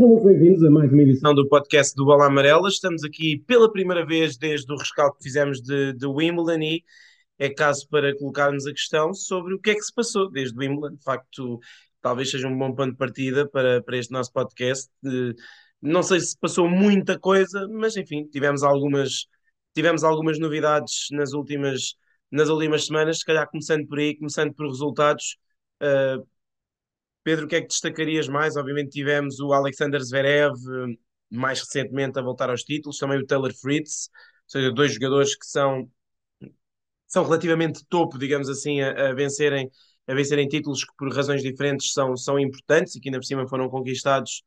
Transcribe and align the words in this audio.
Sejam 0.00 0.24
bem-vindos 0.24 0.64
a 0.64 0.70
mais 0.70 0.90
uma 0.90 1.02
edição 1.02 1.34
do 1.34 1.46
podcast 1.46 1.94
do 1.94 2.06
Bola 2.06 2.24
Amarela. 2.24 2.70
Estamos 2.70 3.04
aqui 3.04 3.36
pela 3.46 3.70
primeira 3.70 4.02
vez 4.06 4.38
desde 4.38 4.72
o 4.72 4.76
rescaldo 4.78 5.14
que 5.16 5.24
fizemos 5.24 5.60
de, 5.60 5.92
de 5.92 6.06
Wimbledon 6.06 6.62
e 6.62 6.82
é 7.38 7.50
caso 7.50 7.86
para 7.86 8.16
colocarmos 8.16 8.66
a 8.66 8.72
questão 8.72 9.12
sobre 9.12 9.52
o 9.52 9.58
que 9.60 9.72
é 9.72 9.74
que 9.74 9.82
se 9.82 9.92
passou 9.94 10.30
desde 10.30 10.58
Wimbledon. 10.58 10.96
De 10.96 11.04
facto, 11.04 11.60
talvez 12.00 12.30
seja 12.30 12.48
um 12.48 12.56
bom 12.56 12.74
ponto 12.74 12.92
de 12.92 12.96
partida 12.96 13.46
para, 13.46 13.82
para 13.82 13.98
este 13.98 14.10
nosso 14.10 14.32
podcast. 14.32 14.90
não 15.82 16.02
sei 16.02 16.20
se 16.20 16.34
passou 16.38 16.66
muita 16.66 17.18
coisa, 17.18 17.68
mas 17.68 17.94
enfim, 17.94 18.24
tivemos 18.24 18.62
algumas, 18.62 19.26
tivemos 19.74 20.02
algumas 20.02 20.38
novidades 20.38 21.08
nas 21.12 21.34
últimas, 21.34 21.94
nas 22.30 22.48
últimas 22.48 22.86
semanas, 22.86 23.18
se 23.18 23.26
calhar 23.26 23.46
começando 23.50 23.86
por 23.86 23.98
aí, 23.98 24.16
começando 24.16 24.54
por 24.54 24.66
resultados. 24.66 25.36
Uh, 25.82 26.26
Pedro, 27.22 27.46
o 27.46 27.48
que 27.48 27.56
é 27.56 27.60
que 27.60 27.68
destacarias 27.68 28.28
mais? 28.28 28.56
Obviamente 28.56 28.90
tivemos 28.90 29.40
o 29.40 29.52
Alexander 29.52 30.00
Zverev, 30.02 30.54
mais 31.30 31.60
recentemente 31.60 32.18
a 32.18 32.22
voltar 32.22 32.50
aos 32.50 32.62
títulos, 32.62 32.98
também 32.98 33.18
o 33.18 33.26
Taylor 33.26 33.52
Fritz, 33.54 34.08
ou 34.44 34.50
seja, 34.50 34.72
dois 34.72 34.92
jogadores 34.94 35.36
que 35.36 35.46
são, 35.46 35.88
são 37.06 37.24
relativamente 37.24 37.84
topo, 37.88 38.18
digamos 38.18 38.48
assim, 38.48 38.80
a, 38.80 39.10
a 39.10 39.14
vencerem 39.14 39.70
a 40.06 40.14
vencerem 40.14 40.48
títulos 40.48 40.84
que 40.84 40.92
por 40.98 41.14
razões 41.14 41.40
diferentes 41.42 41.92
são, 41.92 42.16
são 42.16 42.38
importantes 42.38 42.96
e 42.96 43.00
que 43.00 43.08
ainda 43.08 43.18
por 43.20 43.24
cima 43.24 43.46
foram 43.46 43.68
conquistados 43.68 44.42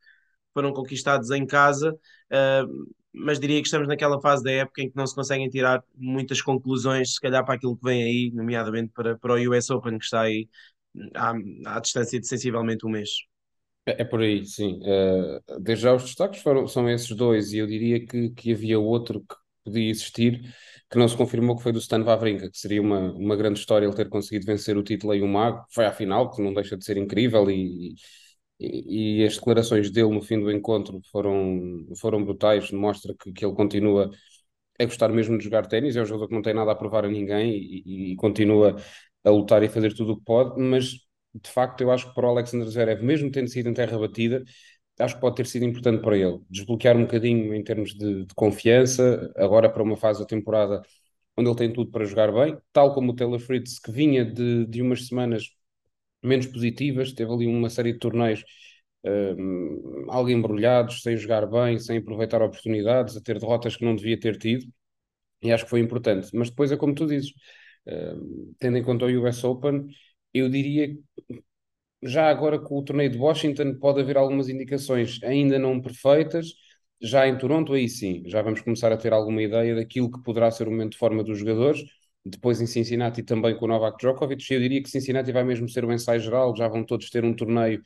foram 0.54 0.74
conquistados 0.74 1.32
em 1.32 1.46
casa, 1.46 1.94
uh, 1.94 2.88
mas 3.14 3.40
diria 3.40 3.60
que 3.62 3.68
estamos 3.68 3.88
naquela 3.88 4.22
fase 4.22 4.44
da 4.44 4.52
época 4.52 4.82
em 4.82 4.90
que 4.90 4.96
não 4.96 5.08
se 5.08 5.16
conseguem 5.16 5.50
tirar 5.50 5.84
muitas 5.96 6.42
conclusões, 6.42 7.16
se 7.16 7.22
calhar 7.22 7.44
para 7.46 7.56
aquilo 7.56 7.78
que 7.78 7.84
vem 7.84 8.04
aí, 8.04 8.32
nomeadamente 8.34 8.92
para, 8.94 9.18
para 9.18 9.34
o 9.34 9.52
US 9.52 9.70
Open, 9.72 9.98
que 9.98 10.06
está 10.06 10.22
aí 10.22 10.48
à, 11.16 11.34
à 11.66 11.80
distância 11.80 12.20
de 12.20 12.28
sensivelmente 12.28 12.86
um 12.86 12.90
mês. 12.90 13.10
É, 13.86 14.02
é 14.02 14.06
por 14.06 14.22
aí, 14.22 14.46
sim. 14.46 14.80
Uh, 14.82 15.60
desde 15.62 15.84
já 15.84 15.94
os 15.94 16.04
destaques 16.04 16.42
foram, 16.42 16.68
são 16.68 16.90
esses 16.90 17.10
dois, 17.16 17.52
e 17.54 17.58
eu 17.58 17.68
diria 17.68 18.06
que, 18.06 18.30
que 18.32 18.54
havia 18.54 18.80
outro 18.80 19.22
que 19.22 19.36
podia 19.64 19.90
existir, 19.90 20.42
que 20.90 20.98
não 20.98 21.08
se 21.08 21.18
confirmou, 21.18 21.56
que 21.56 21.64
foi 21.64 21.72
do 21.72 21.80
Stan 21.80 22.04
Wawrinka, 22.04 22.50
que 22.50 22.58
seria 22.58 22.82
uma, 22.82 23.12
uma 23.14 23.36
grande 23.36 23.60
história 23.60 23.86
ele 23.86 23.96
ter 23.96 24.10
conseguido 24.10 24.46
vencer 24.46 24.78
o 24.78 24.84
título 24.84 25.14
em 25.14 25.24
um 25.24 25.28
mago, 25.28 25.66
foi 25.74 25.86
à 25.86 25.92
final, 25.92 26.30
que 26.32 26.42
não 26.42 26.54
deixa 26.54 26.78
de 26.78 26.86
ser 26.86 26.98
incrível, 26.98 27.50
e, 27.50 27.96
e, 28.60 29.22
e, 29.22 29.26
as 29.26 29.36
declarações 29.36 29.90
dele 29.92 30.10
no 30.10 30.22
fim 30.22 30.40
do 30.40 30.52
encontro 30.52 31.02
foram, 31.12 31.86
foram 32.00 32.24
brutais, 32.24 32.72
mostra 32.72 33.14
que, 33.20 33.32
que 33.32 33.46
ele 33.46 33.56
continua 33.56 34.10
a 34.80 34.86
gostar 34.86 35.10
mesmo 35.10 35.38
de 35.38 35.44
jogar 35.44 35.68
ténis, 35.68 35.96
é 35.96 36.02
um 36.02 36.06
jogador 36.06 36.28
que 36.28 36.36
não 36.36 36.42
tem 36.42 36.54
nada 36.54 36.72
a 36.72 36.76
provar 36.76 37.06
a 37.06 37.10
ninguém 37.10 37.52
e, 37.52 38.14
e, 38.14 38.16
continua 38.16 38.78
a 39.24 39.30
lutar 39.30 39.64
e 39.64 39.70
fazer 39.70 39.94
tudo 39.96 40.14
o 40.14 40.18
que 40.18 40.24
pode, 40.26 40.60
mas 40.62 40.86
de 41.34 41.50
facto 41.50 41.82
eu 41.82 41.92
acho 41.92 42.10
que 42.10 42.16
para 42.16 42.28
o 42.28 42.30
Alexander 42.32 42.68
Zverev, 42.68 43.04
mesmo 43.04 43.32
tendo 43.32 43.50
sido 43.50 43.70
em 43.70 43.74
terra 43.74 43.98
batida, 43.98 44.44
acho 45.00 45.16
que 45.16 45.22
pode 45.22 45.36
ter 45.38 45.46
sido 45.48 45.66
importante 45.66 46.02
para 46.02 46.18
ele, 46.18 46.40
desbloquear 46.50 46.96
um 46.98 47.04
bocadinho 47.04 47.54
em 47.56 47.64
termos 47.64 47.94
de, 47.96 48.26
de 48.26 48.36
confiança, 48.36 49.32
agora 49.38 49.70
para 49.70 49.84
uma 49.84 49.98
fase 49.98 50.20
da 50.20 50.26
temporada 50.26 50.82
onde 51.38 51.50
ele 51.50 51.58
tem 51.58 51.74
tudo 51.74 51.92
para 51.92 52.06
jogar 52.06 52.32
bem, 52.32 52.58
tal 52.74 52.94
como 52.94 53.12
o 53.12 53.16
Taylor 53.16 53.40
Fritz, 53.40 53.80
que 53.80 53.92
vinha 53.92 54.26
de, 54.26 54.66
de 54.68 54.82
umas 54.82 55.08
semanas 55.08 55.46
menos 56.24 56.48
positivas, 56.48 57.14
teve 57.14 57.32
ali 57.32 57.48
uma 57.48 57.70
série 57.70 57.94
de 57.94 58.00
torneios 58.00 58.44
um, 59.06 60.06
algo 60.10 60.30
embrulhados, 60.30 61.02
sem 61.02 61.18
jogar 61.18 61.46
bem, 61.48 61.78
sem 61.80 61.98
aproveitar 61.98 62.42
oportunidades, 62.42 63.18
a 63.18 63.22
ter 63.22 63.40
derrotas 63.40 63.76
que 63.76 63.86
não 63.86 63.96
devia 63.96 64.20
ter 64.20 64.38
tido, 64.38 64.66
e 65.42 65.52
acho 65.52 65.64
que 65.66 65.70
foi 65.70 65.80
importante. 65.82 66.30
Mas 66.34 66.50
depois 66.50 66.72
é 66.72 66.78
como 66.78 66.96
tu 66.96 67.06
dizes, 67.08 67.34
tendo 68.60 68.78
em 68.78 68.84
conta 68.84 69.06
o 69.06 69.22
US 69.24 69.46
Open, 69.46 69.88
eu 70.34 70.50
diria 70.50 70.96
já 72.04 72.30
agora 72.30 72.60
com 72.60 72.78
o 72.80 72.84
torneio 72.84 73.10
de 73.10 73.18
Washington 73.18 73.76
pode 73.80 74.02
haver 74.02 74.18
algumas 74.18 74.50
indicações 74.50 75.20
ainda 75.24 75.58
não 75.60 75.82
perfeitas. 75.82 76.54
Já 77.02 77.28
em 77.28 77.38
Toronto, 77.38 77.74
aí 77.74 77.90
sim, 77.90 78.24
já 78.28 78.42
vamos 78.42 78.62
começar 78.62 78.92
a 78.92 78.98
ter 78.98 79.12
alguma 79.14 79.42
ideia 79.42 79.76
daquilo 79.76 80.10
que 80.12 80.22
poderá 80.24 80.50
ser 80.52 80.68
o 80.68 80.72
momento 80.72 80.94
de 80.94 80.98
forma 80.98 81.24
dos 81.24 81.38
jogadores. 81.40 81.84
Depois 82.26 82.62
em 82.62 82.68
Cincinnati 82.68 83.22
também 83.24 83.58
com 83.58 83.66
o 83.66 83.68
Novak 83.68 83.98
Djokovic. 83.98 84.54
Eu 84.54 84.60
diria 84.62 84.82
que 84.82 84.90
Cincinnati 84.90 85.32
vai 85.32 85.44
mesmo 85.44 85.68
ser 85.68 85.84
o 85.86 85.92
ensaio 85.92 86.22
geral, 86.22 86.56
já 86.56 86.68
vão 86.68 86.86
todos 86.86 87.10
ter 87.10 87.24
um 87.26 87.36
torneio 87.36 87.82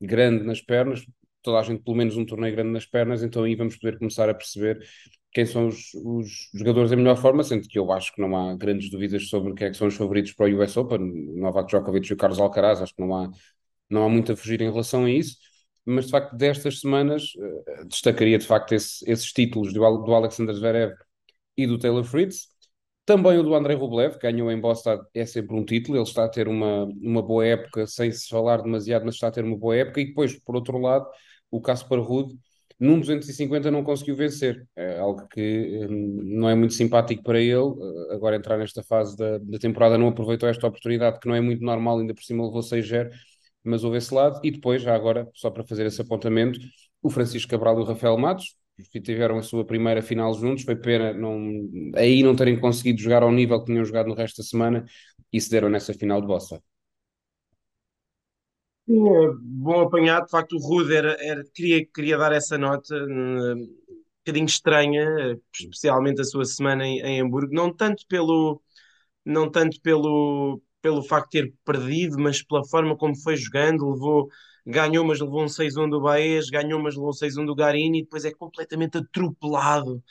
grande 0.00 0.44
nas 0.44 0.60
pernas, 0.62 1.04
toda 1.42 1.58
a 1.60 1.62
gente 1.62 1.82
pelo 1.82 1.96
menos 1.96 2.16
um 2.16 2.26
torneio 2.26 2.54
grande 2.54 2.72
nas 2.72 2.86
pernas, 2.86 3.22
então 3.22 3.44
aí 3.44 3.54
vamos 3.56 3.76
poder 3.76 3.98
começar 3.98 4.28
a 4.30 4.34
perceber 4.34 4.78
quem 5.32 5.46
são 5.46 5.68
os, 5.68 5.92
os 5.94 6.50
jogadores 6.54 6.92
em 6.92 6.96
melhor 6.96 7.16
forma, 7.16 7.44
sendo 7.44 7.68
que 7.68 7.78
eu 7.78 7.92
acho 7.92 8.14
que 8.14 8.20
não 8.20 8.36
há 8.36 8.54
grandes 8.56 8.90
dúvidas 8.90 9.28
sobre 9.28 9.54
quem 9.54 9.68
é 9.68 9.70
que 9.70 9.76
são 9.76 9.88
os 9.88 9.96
favoritos 9.96 10.32
para 10.32 10.46
o 10.50 10.62
US 10.62 10.76
Open, 10.76 10.98
Novak 11.38 11.68
Djokovic 11.68 12.10
e 12.10 12.14
o 12.14 12.16
Carlos 12.16 12.40
Alcaraz, 12.40 12.80
acho 12.80 12.94
que 12.94 13.02
não 13.02 13.14
há, 13.14 13.30
não 13.90 14.04
há 14.04 14.08
muito 14.08 14.32
a 14.32 14.36
fugir 14.36 14.60
em 14.60 14.70
relação 14.70 15.04
a 15.04 15.10
isso, 15.10 15.36
mas 15.84 16.06
de 16.06 16.10
facto 16.12 16.36
destas 16.36 16.80
semanas 16.80 17.34
uh, 17.36 17.86
destacaria 17.86 18.38
de 18.38 18.46
facto 18.46 18.72
esse, 18.72 19.08
esses 19.10 19.32
títulos 19.32 19.72
do, 19.72 19.80
do 19.98 20.14
Alexander 20.14 20.54
Zverev 20.54 20.94
e 21.56 21.66
do 21.66 21.78
Taylor 21.78 22.04
Fritz, 22.04 22.48
também 23.08 23.38
o 23.38 23.42
do 23.42 23.54
Andrei 23.54 23.74
Rublev, 23.74 24.18
que 24.18 24.30
ganhou 24.30 24.52
em 24.52 24.60
Boston, 24.60 24.98
é 25.14 25.24
sempre 25.24 25.56
um 25.56 25.64
título. 25.64 25.96
Ele 25.96 26.04
está 26.04 26.26
a 26.26 26.28
ter 26.28 26.46
uma, 26.46 26.84
uma 27.00 27.22
boa 27.22 27.42
época, 27.46 27.86
sem 27.86 28.12
se 28.12 28.28
falar 28.28 28.60
demasiado, 28.60 29.06
mas 29.06 29.14
está 29.14 29.28
a 29.28 29.30
ter 29.30 29.44
uma 29.44 29.56
boa 29.56 29.74
época. 29.74 29.98
E 30.02 30.08
depois, 30.08 30.38
por 30.38 30.54
outro 30.54 30.76
lado, 30.78 31.06
o 31.50 31.58
Caspar 31.58 32.00
Ruud, 32.00 32.34
num 32.78 33.00
250 33.00 33.70
não 33.70 33.82
conseguiu 33.82 34.14
vencer. 34.16 34.66
É 34.76 34.98
algo 34.98 35.26
que 35.28 35.86
hum, 35.88 36.20
não 36.24 36.48
é 36.48 36.54
muito 36.54 36.74
simpático 36.74 37.22
para 37.22 37.40
ele. 37.40 37.54
Uh, 37.54 38.12
agora 38.12 38.36
entrar 38.36 38.56
nesta 38.56 38.82
fase 38.82 39.16
da, 39.16 39.38
da 39.38 39.58
temporada 39.58 39.98
não 39.98 40.08
aproveitou 40.08 40.48
esta 40.48 40.66
oportunidade, 40.66 41.18
que 41.20 41.28
não 41.28 41.34
é 41.34 41.40
muito 41.40 41.64
normal, 41.64 41.98
ainda 41.98 42.14
por 42.14 42.22
cima 42.22 42.44
levou 42.44 42.62
6-0, 42.62 43.10
mas 43.64 43.84
houve 43.84 43.98
esse 43.98 44.14
lado. 44.14 44.40
E 44.44 44.50
depois, 44.50 44.82
já 44.82 44.94
agora, 44.94 45.28
só 45.34 45.50
para 45.50 45.64
fazer 45.64 45.86
esse 45.86 46.00
apontamento, 46.00 46.60
o 47.02 47.10
Francisco 47.10 47.50
Cabral 47.50 47.78
e 47.78 47.82
o 47.82 47.84
Rafael 47.84 48.16
Matos, 48.18 48.56
tiveram 49.02 49.38
a 49.38 49.42
sua 49.42 49.64
primeira 49.64 50.02
final 50.02 50.32
juntos, 50.34 50.64
foi 50.64 50.76
pena 50.76 51.12
não, 51.12 51.68
aí 51.96 52.22
não 52.22 52.36
terem 52.36 52.58
conseguido 52.60 53.00
jogar 53.00 53.22
ao 53.22 53.32
nível 53.32 53.58
que 53.60 53.66
tinham 53.66 53.84
jogado 53.84 54.06
no 54.06 54.14
resto 54.14 54.38
da 54.38 54.44
semana 54.44 54.84
e 55.32 55.40
se 55.40 55.50
deram 55.50 55.68
nessa 55.68 55.92
final 55.92 56.20
de 56.20 56.26
Boston. 58.88 59.32
É, 59.32 59.36
bom 59.42 59.80
apanhado, 59.82 60.24
de 60.26 60.30
facto 60.30 60.52
o 60.56 60.58
Rude 60.58 60.94
era, 60.94 61.16
era, 61.20 61.44
queria, 61.54 61.86
queria 61.86 62.16
dar 62.18 62.32
essa 62.32 62.56
nota 62.58 62.94
um 62.94 63.66
bocadinho 64.24 64.46
estranha, 64.46 65.38
especialmente 65.54 66.20
a 66.20 66.24
sua 66.24 66.44
semana 66.44 66.86
em, 66.86 67.00
em 67.00 67.20
Hamburgo, 67.20 67.52
não 67.54 67.72
tanto 67.74 68.04
pelo 68.08 68.60
não 69.24 69.50
tanto 69.50 69.80
pelo, 69.82 70.62
pelo 70.82 71.02
facto 71.02 71.30
de 71.32 71.42
ter 71.44 71.54
perdido, 71.64 72.18
mas 72.18 72.42
pela 72.44 72.64
forma 72.66 72.96
como 72.96 73.16
foi 73.16 73.36
jogando, 73.36 73.90
levou 73.90 74.28
ganhou, 74.66 75.04
mas 75.04 75.20
levou 75.20 75.44
um 75.44 75.48
6-1 75.48 75.88
do 75.90 76.00
Baez, 76.02 76.48
ganhou, 76.50 76.80
mas 76.82 76.94
levou 76.94 77.10
um 77.10 77.12
6-1 77.14 77.46
do 77.46 77.54
Garini, 77.54 78.00
e 78.00 78.02
depois 78.04 78.24
é 78.24 78.32
completamente 78.32 78.98
atropelado 78.98 80.02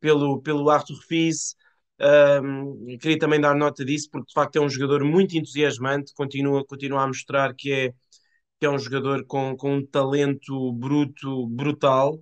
pelo, 0.00 0.40
pelo 0.42 0.70
Arthur 0.70 0.96
Fils. 1.08 1.56
Um, 1.98 2.98
queria 2.98 3.18
também 3.18 3.40
dar 3.40 3.54
nota 3.54 3.84
disso, 3.84 4.08
porque 4.10 4.26
de 4.28 4.34
facto 4.34 4.56
é 4.56 4.60
um 4.60 4.68
jogador 4.68 5.02
muito 5.04 5.36
entusiasmante, 5.36 6.12
continua, 6.14 6.64
continua 6.64 7.02
a 7.02 7.06
mostrar 7.06 7.54
que 7.54 7.72
é, 7.72 7.94
que 8.60 8.66
é 8.66 8.70
um 8.70 8.78
jogador 8.78 9.24
com, 9.26 9.56
com 9.56 9.76
um 9.76 9.86
talento 9.86 10.72
bruto, 10.72 11.46
brutal. 11.48 12.14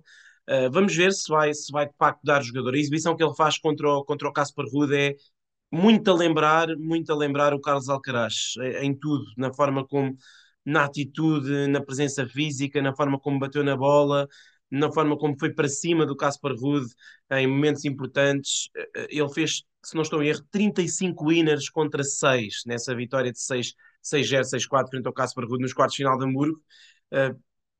Uh, 0.49 0.69
vamos 0.71 0.95
ver 0.95 1.11
se 1.13 1.29
vai, 1.29 1.53
se 1.53 1.71
vai 1.71 1.87
de 1.87 1.95
facto 1.97 2.21
dar 2.23 2.43
jogador. 2.43 2.73
A 2.75 2.77
exibição 2.77 3.15
que 3.15 3.23
ele 3.23 3.35
faz 3.35 3.57
contra 3.57 3.89
o, 3.89 4.03
contra 4.05 4.27
o 4.29 4.33
Casper 4.33 4.65
Ruud 4.71 4.95
é 4.95 5.15
muito 5.71 6.09
a 6.11 6.13
lembrar, 6.15 6.67
muito 6.77 7.11
a 7.11 7.15
lembrar 7.15 7.53
o 7.53 7.59
Carlos 7.61 7.89
Alcaraz, 7.89 8.53
em 8.81 8.93
tudo, 8.97 9.25
na 9.37 9.53
forma 9.53 9.85
como 9.85 10.15
na 10.65 10.85
atitude, 10.85 11.67
na 11.67 11.81
presença 11.81 12.25
física, 12.27 12.81
na 12.81 12.95
forma 12.95 13.19
como 13.19 13.39
bateu 13.39 13.63
na 13.63 13.77
bola, 13.77 14.27
na 14.71 14.91
forma 14.91 15.17
como 15.17 15.37
foi 15.37 15.53
para 15.53 15.67
cima 15.67 16.05
do 16.05 16.15
Caspar 16.15 16.53
Ruud 16.53 16.85
em 17.31 17.47
momentos 17.47 17.85
importantes. 17.85 18.69
Eh, 18.75 19.07
ele 19.09 19.29
fez, 19.29 19.63
se 19.83 19.95
não 19.95 20.01
estou 20.01 20.21
em 20.23 20.27
erro, 20.29 20.43
35 20.51 21.25
winners 21.25 21.69
contra 21.69 22.03
6 22.03 22.63
nessa 22.65 22.95
vitória 22.95 23.31
de 23.31 23.39
6-0, 23.39 23.75
6-4 24.43 24.89
frente 24.89 25.07
ao 25.07 25.13
Caspar 25.13 25.45
Ruud 25.45 25.61
nos 25.61 25.73
quartos 25.73 25.95
de 25.95 26.03
final 26.03 26.17
de 26.17 26.25
Hamburgo. 26.25 26.59
Eh, 27.11 27.33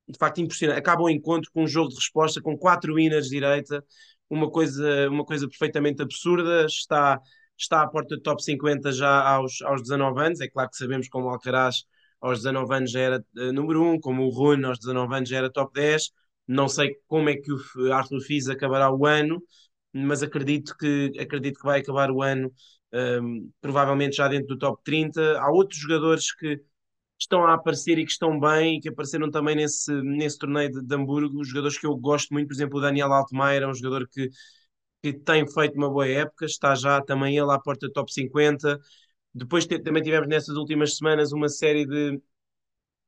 de 0.08 0.18
facto, 0.18 0.40
impressionante. 0.40 0.78
Acaba 0.80 1.02
o 1.04 1.10
encontro 1.10 1.50
com 1.52 1.64
um 1.64 1.68
jogo 1.68 1.90
de 1.90 1.96
resposta 1.96 2.42
com 2.42 2.58
4 2.58 2.94
winners 2.94 3.28
direita, 3.28 3.84
uma 4.30 4.50
coisa, 4.50 5.10
uma 5.10 5.26
coisa 5.26 5.48
perfeitamente 5.48 6.02
absurda. 6.02 6.66
Está, 6.66 7.20
está 7.58 7.82
à 7.82 7.88
porta 7.88 8.16
do 8.16 8.22
top 8.22 8.44
50 8.44 8.92
já 8.92 9.28
aos, 9.28 9.62
aos 9.64 9.82
19 9.82 10.22
anos. 10.22 10.40
É 10.42 10.48
claro 10.48 10.70
que 10.70 10.78
sabemos 10.78 11.08
como 11.10 11.28
o 11.28 11.30
Alcaraz 11.30 11.84
aos 12.22 12.40
19 12.40 12.76
anos 12.76 12.92
já 12.92 13.00
era 13.02 13.26
número 13.54 13.84
1, 13.84 14.00
como 14.00 14.24
o 14.24 14.30
Rune 14.30 14.66
aos 14.66 14.80
19 14.80 15.16
anos 15.16 15.30
já 15.30 15.38
era 15.38 15.52
top 15.52 15.74
10. 15.74 16.12
Não 16.48 16.68
sei 16.68 16.96
como 17.08 17.30
é 17.30 17.36
que 17.36 17.52
o 17.52 17.94
Arthur 17.94 18.22
Fils 18.22 18.48
acabará 18.50 18.92
o 18.94 19.06
ano, 19.06 19.42
mas 19.94 20.22
acredito 20.24 20.76
que, 20.78 21.12
acredito 21.20 21.60
que 21.60 21.66
vai 21.66 21.80
acabar 21.82 22.12
o 22.12 22.22
ano 22.22 22.52
um, 22.94 23.50
provavelmente 23.62 24.16
já 24.18 24.28
dentro 24.28 24.48
do 24.50 24.58
top 24.58 24.82
30. 24.84 25.40
Há 25.40 25.52
outros 25.52 25.80
jogadores 25.80 26.34
que 26.34 26.62
estão 27.20 27.46
a 27.46 27.54
aparecer 27.54 27.98
e 28.00 28.06
que 28.06 28.12
estão 28.12 28.40
bem 28.40 28.80
que 28.80 28.90
apareceram 28.90 29.32
também 29.32 29.56
nesse, 29.56 29.92
nesse 30.04 30.38
torneio 30.38 30.72
de, 30.72 30.82
de 30.84 30.96
Hamburgo. 30.96 31.44
Jogadores 31.44 31.78
que 31.80 31.86
eu 31.88 31.96
gosto 31.98 32.34
muito, 32.34 32.48
por 32.48 32.54
exemplo, 32.56 32.78
o 32.80 32.82
Daniel 32.82 33.14
Altmaier 33.14 33.64
é 33.64 33.68
um 33.68 33.74
jogador 33.74 34.08
que, 34.10 34.30
que 35.04 35.14
tem 35.14 35.48
feito 35.52 35.76
uma 35.78 35.90
boa 35.90 36.08
época, 36.08 36.46
está 36.46 36.76
já 36.76 37.02
também 37.02 37.38
ele 37.38 37.52
à 37.52 37.60
porta 37.60 37.88
do 37.88 37.94
top 37.94 38.12
50. 38.14 38.80
Depois 39.34 39.66
também 39.68 40.04
tivemos 40.04 40.28
nessas 40.28 40.58
últimas 40.58 40.98
semanas 40.98 41.32
uma 41.34 41.50
série 41.50 41.86
de, 41.86 42.22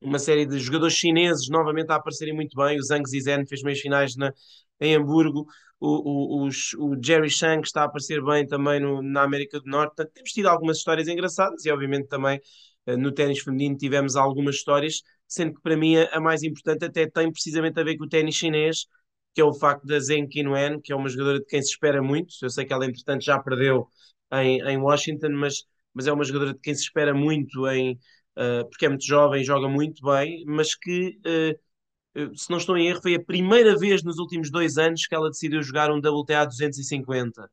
uma 0.02 0.20
série 0.20 0.46
de 0.46 0.60
jogadores 0.60 0.96
chineses 0.96 1.50
novamente 1.50 1.92
a 1.92 1.96
aparecerem 1.96 2.34
muito 2.34 2.56
bem. 2.56 2.78
O 2.78 2.84
Zhang 2.84 3.08
Zizhen 3.08 3.46
fez 3.48 3.62
meias 3.64 3.80
finais 3.80 4.16
na, 4.16 4.34
em 4.80 4.96
Hamburgo. 4.96 5.46
O, 5.80 6.44
o, 6.44 6.48
o, 6.48 6.50
o 6.90 7.04
Jerry 7.04 7.30
Shang 7.30 7.62
está 7.64 7.82
a 7.82 7.86
aparecer 7.86 8.24
bem 8.24 8.46
também 8.48 8.80
no, 8.80 9.02
na 9.02 9.24
América 9.24 9.60
do 9.60 9.70
Norte. 9.70 9.96
Portanto, 9.96 10.14
temos 10.14 10.32
tido 10.32 10.48
algumas 10.48 10.78
histórias 10.78 11.08
engraçadas 11.08 11.66
e, 11.66 11.72
obviamente, 11.72 12.08
também 12.08 12.40
uh, 12.88 12.98
no 12.98 13.12
ténis 13.12 13.40
feminino 13.40 13.78
tivemos 13.78 14.16
algumas 14.16 14.56
histórias, 14.56 15.02
sendo 15.28 15.56
que 15.56 15.62
para 15.62 15.78
mim 15.78 15.98
a, 15.98 16.20
mais 16.20 16.44
importante 16.44 16.86
até 16.86 17.08
tem 17.08 17.32
precisamente 17.32 17.80
a 17.80 17.84
ver 17.84 17.98
com 17.98 18.06
o 18.06 18.10
ténis 18.10 18.36
chinês, 18.36 18.88
que 19.34 19.42
é 19.42 19.44
o 19.44 19.54
facto 19.54 19.86
da 19.86 20.00
Zheng 20.00 20.28
Qinwen, 20.28 20.82
que 20.82 20.92
é 20.92 20.96
uma 20.96 21.10
jogadora 21.10 21.40
de 21.40 21.46
quem 21.46 21.62
se 21.62 21.70
espera 21.70 22.02
muito. 22.02 22.34
Eu 22.42 22.50
sei 22.50 22.66
que 22.66 22.74
ela, 22.74 22.86
entretanto, 22.86 23.24
já 23.24 23.40
perdeu 23.40 23.88
em, 24.34 24.62
em 24.62 24.78
Washington, 24.78 25.30
mas, 25.30 25.64
mas 25.94 26.08
é 26.08 26.12
uma 26.12 26.24
jogadora 26.24 26.54
de 26.54 26.60
quem 26.60 26.74
se 26.74 26.84
espera 26.84 27.14
muito 27.14 27.68
em 27.68 28.00
uh, 28.38 28.70
porque 28.70 28.86
é 28.86 28.90
muito 28.90 29.06
jovem, 29.06 29.44
joga 29.44 29.68
muito 29.68 30.02
bem, 30.06 30.44
mas 30.46 30.76
que, 30.76 31.20
uh, 32.16 32.38
se 32.38 32.50
não 32.50 32.58
estou 32.58 32.78
em 32.78 32.88
erro, 32.88 33.02
foi 33.02 33.16
a 33.16 33.24
primeira 33.24 33.78
vez 33.78 34.04
nos 34.04 34.18
últimos 34.20 34.50
dois 34.52 34.78
anos 34.78 35.06
que 35.08 35.16
ela 35.16 35.30
decidiu 35.30 35.62
jogar 35.62 35.92
um 35.92 36.00
WTA 36.00 36.46
250 36.46 37.44
uh, 37.44 37.48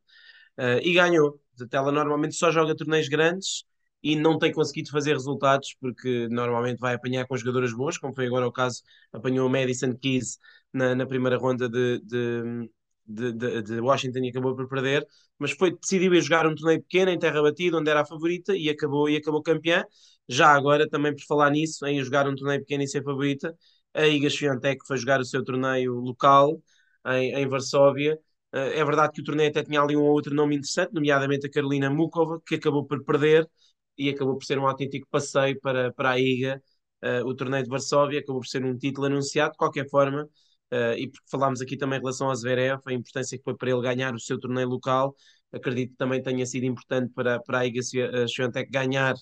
e 0.83 0.93
ganhou. 0.95 1.41
Ela 1.73 1.93
normalmente 1.93 2.35
só 2.35 2.51
joga 2.51 2.77
torneios 2.77 3.09
grandes 3.09 3.65
e 4.03 4.17
não 4.17 4.39
tem 4.39 4.53
conseguido 4.53 4.91
fazer 4.91 5.13
resultados 5.13 5.75
porque 5.81 6.29
normalmente 6.29 6.79
vai 6.79 6.95
apanhar 6.95 7.27
com 7.27 7.37
jogadoras 7.37 7.73
boas, 7.73 7.97
como 7.97 8.15
foi 8.15 8.27
agora 8.27 8.47
o 8.47 8.53
caso, 8.53 8.83
apanhou 9.13 9.47
o 9.47 9.51
Madison 9.51 9.97
Keys 9.97 10.39
na, 10.73 10.95
na 10.95 11.07
primeira 11.07 11.39
ronda 11.39 11.69
de, 11.69 12.01
de, 12.01 12.71
de, 13.07 13.33
de, 13.33 13.63
de, 13.63 13.81
Washington 13.81 14.21
e 14.21 14.29
acabou 14.31 14.55
por 14.57 14.69
perder, 14.69 15.07
mas 15.39 15.53
foi 15.53 15.77
decidiu 15.77 16.15
ir 16.15 16.23
jogar 16.23 16.47
um 16.47 16.55
torneio 16.55 16.83
pequeno 16.83 17.11
em 17.11 17.19
terra 17.19 17.43
batida, 17.43 17.79
onde 17.79 17.91
era 17.91 18.01
a 18.03 18.07
favorita 18.07 18.57
e 18.57 18.69
acabou, 18.71 19.09
e 19.09 19.17
acabou 19.17 19.43
campeã. 19.43 19.85
Já 20.29 20.49
agora, 20.49 20.89
também 20.89 21.15
por 21.15 21.23
falar 21.25 21.51
nisso, 21.51 21.85
em 21.87 22.03
jogar 22.03 22.29
um 22.29 22.35
torneio 22.35 22.61
pequeno 22.61 22.83
e 22.83 22.89
ser 22.89 23.03
favorita, 23.05 23.55
a 23.93 24.07
Iga 24.07 24.31
Swiatek 24.31 24.87
foi 24.87 24.97
jogar 24.97 25.21
o 25.21 25.25
seu 25.25 25.45
torneio 25.45 25.95
local 25.95 26.61
em, 27.07 27.35
em 27.35 27.49
Varsóvia. 27.49 28.19
Eh, 28.53 28.81
é 28.81 28.85
verdade 28.85 29.13
que 29.13 29.21
o 29.21 29.25
torneio 29.25 29.51
até 29.51 29.63
tinha 29.63 29.81
ali 29.81 29.97
um 29.97 30.03
ou 30.03 30.13
outro 30.13 30.35
nome 30.35 30.55
interessante, 30.57 30.93
nomeadamente 30.95 31.47
a 31.47 31.51
Carolina 31.51 31.91
Mukova, 31.91 32.41
que 32.47 32.55
acabou 32.57 32.87
por 32.87 33.05
perder 33.05 33.49
e 33.99 34.09
acabou 34.11 34.37
por 34.37 34.45
ser 34.45 34.59
um 34.59 34.67
autêntico 34.67 35.07
passeio 35.11 35.59
para, 35.61 35.93
para 35.93 36.11
a 36.13 36.19
Iga. 36.19 36.63
Uh, 37.03 37.27
o 37.27 37.35
torneio 37.35 37.63
de 37.65 37.69
Varsóvia 37.71 38.21
acabou 38.21 38.41
por 38.41 38.47
ser 38.47 38.65
um 38.65 38.77
título 38.79 39.07
anunciado, 39.07 39.53
de 39.53 39.59
qualquer 39.59 39.89
forma, 39.91 40.29
uh, 40.73 40.95
e 40.97 41.09
porque 41.09 41.27
falámos 41.31 41.61
aqui 41.61 41.77
também 41.77 41.99
em 41.99 42.01
relação 42.01 42.31
a 42.31 42.35
Zverev, 42.35 42.81
a 42.87 42.93
importância 42.93 43.37
que 43.39 43.45
foi 43.45 43.57
para 43.57 43.71
ele 43.71 43.83
ganhar 43.83 44.15
o 44.15 44.21
seu 44.21 44.39
torneio 44.39 44.69
local, 44.69 45.15
acredito 45.53 45.91
que 45.91 45.97
também 45.97 46.23
tenha 46.23 46.45
sido 46.47 46.65
importante 46.65 47.13
para, 47.15 47.41
para 47.41 47.61
a 47.61 47.67
Iga 47.67 47.81
Swiatek 47.83 48.71
ganhar 48.71 49.15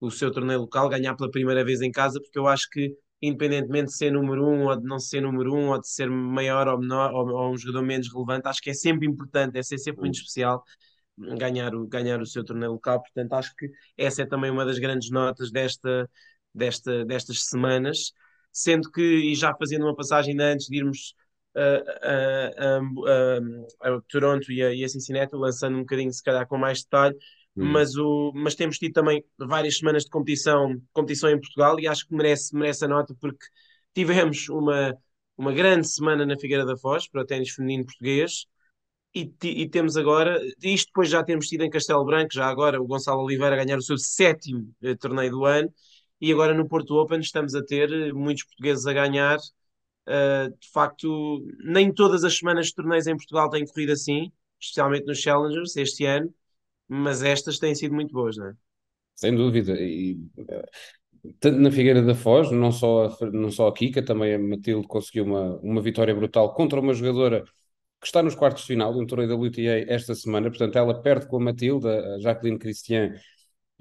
o 0.00 0.10
seu 0.10 0.30
torneio 0.32 0.60
local, 0.60 0.88
ganhar 0.88 1.14
pela 1.14 1.30
primeira 1.30 1.64
vez 1.64 1.80
em 1.80 1.90
casa, 1.90 2.20
porque 2.20 2.38
eu 2.38 2.46
acho 2.46 2.68
que, 2.70 2.94
independentemente 3.20 3.86
de 3.86 3.96
ser 3.96 4.12
número 4.12 4.44
um 4.44 4.66
ou 4.66 4.76
de 4.76 4.84
não 4.84 4.98
ser 4.98 5.20
número 5.20 5.54
um, 5.54 5.70
ou 5.70 5.80
de 5.80 5.88
ser 5.88 6.10
maior 6.10 6.66
ou 6.68 6.78
menor, 6.78 7.12
ou, 7.12 7.28
ou 7.28 7.52
um 7.52 7.56
jogador 7.56 7.84
menos 7.86 8.12
relevante, 8.12 8.48
acho 8.48 8.60
que 8.60 8.70
é 8.70 8.74
sempre 8.74 9.06
importante, 9.06 9.58
é 9.58 9.62
sempre 9.62 10.00
muito 10.00 10.16
especial 10.16 10.62
ganhar 11.38 11.74
o, 11.74 11.86
ganhar 11.86 12.20
o 12.20 12.26
seu 12.26 12.44
torneio 12.44 12.72
local. 12.72 13.00
Portanto, 13.00 13.32
acho 13.34 13.54
que 13.56 13.70
essa 13.96 14.22
é 14.22 14.26
também 14.26 14.50
uma 14.50 14.64
das 14.64 14.78
grandes 14.78 15.10
notas 15.10 15.50
desta, 15.50 16.08
desta, 16.54 17.04
destas 17.04 17.44
semanas. 17.44 18.12
Sendo 18.52 18.90
que, 18.90 19.02
e 19.02 19.34
já 19.34 19.54
fazendo 19.54 19.84
uma 19.84 19.96
passagem 19.96 20.38
antes 20.40 20.66
de 20.66 20.76
irmos 20.76 21.14
a, 21.54 21.60
a, 22.08 23.88
a, 23.88 23.96
a 23.96 24.00
Toronto 24.08 24.52
e 24.52 24.62
a, 24.62 24.74
e 24.74 24.84
a 24.84 24.88
Cincinnati, 24.88 25.34
lançando 25.34 25.76
um 25.76 25.80
bocadinho, 25.80 26.12
se 26.12 26.22
calhar, 26.22 26.46
com 26.46 26.58
mais 26.58 26.82
detalhe, 26.82 27.16
Hum. 27.56 27.70
Mas, 27.72 27.96
o, 27.96 28.32
mas 28.34 28.54
temos 28.54 28.78
tido 28.78 28.92
também 28.92 29.24
várias 29.38 29.78
semanas 29.78 30.04
de 30.04 30.10
competição, 30.10 30.80
competição 30.92 31.30
em 31.30 31.38
Portugal 31.38 31.78
e 31.78 31.86
acho 31.86 32.06
que 32.06 32.14
merece, 32.14 32.54
merece 32.54 32.84
a 32.84 32.88
nota 32.88 33.14
porque 33.20 33.44
tivemos 33.94 34.48
uma, 34.48 34.96
uma 35.36 35.52
grande 35.52 35.86
semana 35.88 36.24
na 36.24 36.38
Figueira 36.38 36.64
da 36.64 36.76
Foz 36.76 37.08
para 37.08 37.22
o 37.22 37.26
ténis 37.26 37.50
feminino 37.50 37.84
português 37.84 38.46
e, 39.14 39.30
e, 39.44 39.68
temos 39.68 39.98
agora, 39.98 40.40
isto 40.62 40.86
depois 40.86 41.10
já 41.10 41.22
temos 41.22 41.46
tido 41.46 41.62
em 41.62 41.70
Castelo 41.70 42.04
Branco, 42.04 42.32
já 42.32 42.46
agora 42.46 42.80
o 42.80 42.86
Gonçalo 42.86 43.22
Oliveira 43.22 43.62
ganhar 43.62 43.76
o 43.76 43.82
seu 43.82 43.98
sétimo 43.98 44.74
eh, 44.82 44.94
torneio 44.94 45.30
do 45.30 45.44
ano 45.44 45.70
e 46.22 46.32
agora 46.32 46.54
no 46.54 46.66
Porto 46.66 46.94
Open 46.94 47.20
estamos 47.20 47.54
a 47.54 47.62
ter 47.62 47.92
eh, 47.92 48.12
muitos 48.14 48.44
portugueses 48.44 48.86
a 48.86 48.94
ganhar. 48.94 49.38
Uh, 50.06 50.50
de 50.58 50.70
facto, 50.72 51.44
nem 51.64 51.92
todas 51.92 52.24
as 52.24 52.38
semanas 52.38 52.68
de 52.68 52.74
torneios 52.74 53.06
em 53.06 53.16
Portugal 53.16 53.50
têm 53.50 53.66
corrido 53.66 53.92
assim, 53.92 54.32
especialmente 54.58 55.06
nos 55.06 55.18
Challengers 55.18 55.76
este 55.76 56.04
ano 56.06 56.32
mas 56.92 57.22
estas 57.22 57.58
têm 57.58 57.74
sido 57.74 57.94
muito 57.94 58.12
boas, 58.12 58.36
não 58.36 58.48
é? 58.48 58.54
Sem 59.14 59.34
dúvida. 59.34 59.74
E, 59.80 60.18
tanto 61.40 61.58
na 61.58 61.70
Figueira 61.70 62.02
da 62.02 62.14
Foz, 62.14 62.50
não 62.50 62.70
só, 62.70 63.06
a, 63.06 63.30
não 63.30 63.50
só 63.50 63.68
a 63.68 63.72
Kika, 63.72 64.04
também 64.04 64.34
a 64.34 64.38
Matilde 64.38 64.86
conseguiu 64.86 65.24
uma, 65.24 65.58
uma 65.60 65.80
vitória 65.80 66.14
brutal 66.14 66.52
contra 66.54 66.78
uma 66.78 66.92
jogadora 66.92 67.44
que 67.98 68.06
está 68.06 68.22
nos 68.22 68.34
quartos 68.34 68.62
de 68.62 68.68
final 68.68 68.92
do 68.92 69.06
torneio 69.06 69.28
da 69.30 69.36
WTA 69.36 69.90
esta 69.92 70.14
semana. 70.14 70.50
Portanto, 70.50 70.76
ela 70.76 71.00
perde 71.00 71.26
com 71.28 71.36
a 71.36 71.40
Matilde, 71.40 71.88
a 71.88 72.18
Jacqueline 72.18 72.58
Christian. 72.58 73.14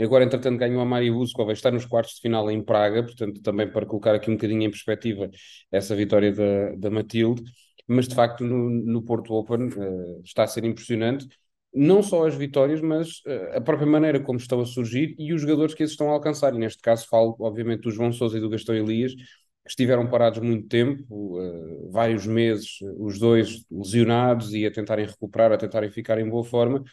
Agora, 0.01 0.23
entretanto, 0.23 0.57
ganhou 0.57 0.81
a 0.81 0.85
Mari 0.85 1.09
Vuskova, 1.11 1.53
está 1.53 1.69
nos 1.69 1.85
quartos 1.85 2.15
de 2.15 2.21
final 2.21 2.49
em 2.49 2.63
Praga, 2.63 3.03
portanto, 3.03 3.41
também 3.41 3.69
para 3.69 3.85
colocar 3.85 4.15
aqui 4.15 4.29
um 4.29 4.35
bocadinho 4.35 4.63
em 4.63 4.69
perspectiva 4.71 5.29
essa 5.71 5.95
vitória 5.95 6.31
da, 6.33 6.75
da 6.75 6.89
Matilde. 6.89 7.43
Mas, 7.87 8.07
de 8.07 8.15
facto, 8.15 8.43
no, 8.43 8.69
no 8.69 9.01
Porto 9.03 9.33
Open 9.33 9.67
uh, 9.67 10.21
está 10.23 10.43
a 10.43 10.47
ser 10.47 10.63
impressionante 10.63 11.27
não 11.73 12.03
só 12.03 12.27
as 12.27 12.35
vitórias, 12.35 12.81
mas 12.81 13.19
uh, 13.25 13.57
a 13.57 13.61
própria 13.61 13.87
maneira 13.87 14.19
como 14.19 14.37
estão 14.37 14.59
a 14.59 14.65
surgir 14.65 15.15
e 15.17 15.33
os 15.33 15.41
jogadores 15.41 15.73
que 15.73 15.83
esses 15.83 15.93
estão 15.93 16.09
a 16.09 16.13
alcançar. 16.13 16.53
E 16.53 16.57
neste 16.57 16.81
caso 16.81 17.07
falo, 17.07 17.35
obviamente, 17.39 17.83
do 17.83 17.91
João 17.91 18.11
Sousa 18.11 18.37
e 18.37 18.41
do 18.41 18.49
Gastão 18.49 18.75
Elias, 18.75 19.13
que 19.13 19.69
estiveram 19.69 20.09
parados 20.09 20.39
muito 20.39 20.67
tempo, 20.67 21.03
uh, 21.39 21.89
vários 21.91 22.25
meses, 22.25 22.79
os 22.97 23.19
dois 23.19 23.63
lesionados 23.71 24.53
e 24.53 24.65
a 24.65 24.71
tentarem 24.71 25.05
recuperar, 25.05 25.51
a 25.51 25.57
tentarem 25.57 25.89
ficar 25.89 26.19
em 26.19 26.27
boa 26.29 26.43
forma, 26.43 26.83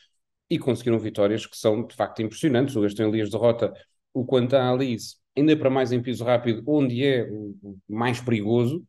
e 0.50 0.58
conseguiram 0.58 0.98
vitórias 0.98 1.46
que 1.46 1.56
são 1.56 1.86
de 1.86 1.94
facto 1.94 2.22
impressionantes. 2.22 2.76
O 2.76 2.80
Gastão 2.82 3.08
Elias 3.08 3.30
derrota 3.30 3.72
o 4.12 4.24
Quantan 4.24 4.72
Alice, 4.72 5.16
ainda 5.36 5.56
para 5.56 5.70
mais 5.70 5.92
em 5.92 6.02
piso 6.02 6.24
rápido, 6.24 6.62
onde 6.66 7.04
é 7.04 7.24
o 7.30 7.76
mais 7.88 8.20
perigoso, 8.20 8.84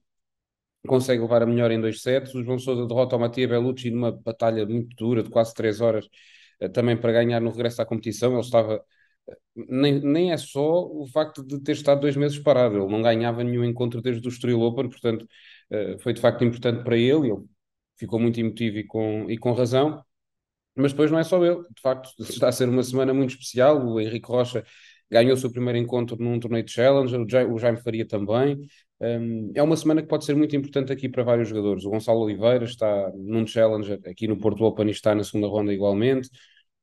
consegue 0.88 1.22
levar 1.22 1.42
a 1.44 1.46
melhor 1.46 1.72
em 1.72 1.80
dois 1.80 2.02
sets. 2.02 2.34
O 2.36 2.44
João 2.44 2.58
Sousa 2.60 2.86
derrota 2.88 3.16
o 3.16 3.20
Mattia 3.20 3.48
Bellucci 3.48 3.92
numa 3.92 4.12
batalha 4.12 4.66
muito 4.66 4.96
dura, 4.96 5.24
de 5.24 5.30
quase 5.30 5.54
três 5.54 5.82
horas, 5.82 6.08
eh, 6.60 6.70
também 6.70 6.98
para 6.98 7.12
ganhar 7.12 7.40
no 7.42 7.52
regresso 7.52 7.82
à 7.82 7.86
competição. 7.86 8.32
Ele 8.34 8.42
estava. 8.42 8.84
Eh, 9.30 9.38
nem, 9.56 10.00
nem 10.02 10.32
é 10.32 10.38
só 10.38 10.86
o 10.86 11.06
facto 11.08 11.44
de 11.44 11.60
ter 11.62 11.74
estado 11.74 12.02
dois 12.02 12.16
meses 12.16 12.40
parado, 12.40 12.78
ele 12.78 12.88
não 12.92 13.02
ganhava 13.02 13.44
nenhum 13.44 13.64
encontro 13.66 14.02
desde 14.02 14.26
o 14.28 14.30
Estoril 14.30 14.62
Open, 14.62 14.90
portanto 14.90 15.28
eh, 15.72 15.98
foi 16.00 16.14
de 16.14 16.22
facto 16.22 16.44
importante 16.44 16.84
para 16.84 16.98
ele, 16.98 17.32
ele 17.32 17.44
ficou 17.98 18.20
muito 18.20 18.40
emotivo 18.40 18.78
e 18.78 18.84
com, 18.86 19.30
e 19.30 19.38
com 19.38 19.52
razão, 19.54 20.04
mas 20.80 20.92
depois 20.92 21.12
não 21.12 21.20
é 21.20 21.24
só 21.24 21.44
ele, 21.44 21.62
de 21.76 21.82
facto 21.82 22.10
está 22.20 22.48
a 22.50 22.52
ser 22.52 22.70
uma 22.70 22.84
semana 22.84 23.14
muito 23.14 23.32
especial, 23.32 23.86
o 23.86 24.00
Henrique 24.00 24.28
Rocha 24.28 24.64
ganhou 25.12 25.34
o 25.34 25.38
seu 25.38 25.52
primeiro 25.52 25.78
encontro 25.78 26.18
num 26.20 26.40
torneio 26.40 26.64
de 26.64 26.72
Challenger, 26.72 27.20
o 27.52 27.58
Jaime 27.58 27.82
Faria 27.82 28.08
também, 28.08 28.60
um, 29.02 29.52
é 29.56 29.64
uma 29.64 29.78
semana 29.78 30.02
que 30.02 30.08
pode 30.10 30.26
ser 30.26 30.36
muito 30.36 30.56
importante 30.56 30.92
aqui 30.92 31.08
para 31.08 31.24
vários 31.24 31.48
jogadores. 31.50 31.86
O 31.86 31.90
Gonçalo 31.90 32.20
Oliveira 32.20 32.66
está 32.66 33.12
num 33.16 33.48
Challenger 33.48 34.00
aqui 34.06 34.28
no 34.28 34.38
Porto 34.38 34.64
Open 34.66 34.88
e 34.88 34.92
está 34.92 35.16
na 35.16 35.24
segunda 35.24 35.48
ronda 35.48 35.74
igualmente. 35.74 36.30